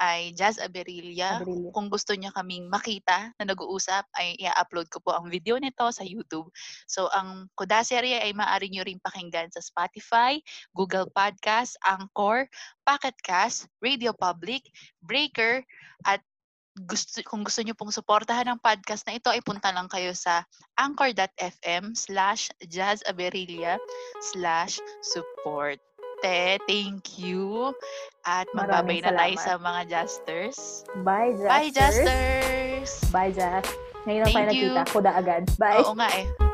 [0.00, 1.40] ay Jazz Aberilla.
[1.72, 6.04] Kung gusto niya kaming makita na nag-uusap, ay i-upload ko po ang video nito sa
[6.04, 6.48] YouTube.
[6.88, 10.40] So, ang Kuda Serye ay maaari nyo rin pakinggan sa Spotify,
[10.76, 12.48] Google Podcast, Anchor,
[12.84, 14.68] Pocket Cast, Radio Public,
[15.00, 15.64] Breaker,
[16.04, 16.20] at
[16.74, 20.42] gusto, kung gusto nyo pong suportahan ang podcast na ito, ay punta lang kayo sa
[20.74, 23.78] anchor.fm slash jazzaberilla
[24.34, 25.78] slash support.
[26.22, 27.70] Te, thank you.
[28.24, 30.88] At magbabay na tayo sa mga Jasters.
[31.04, 31.50] Bye, Jasters.
[31.52, 32.90] Bye, Jasters!
[33.12, 33.70] Bye, Jast.
[34.08, 34.82] Ngayon lang tayo nagkita.
[34.88, 35.42] Kuda agad.
[35.60, 35.84] Bye.
[35.84, 36.53] Oo nga eh.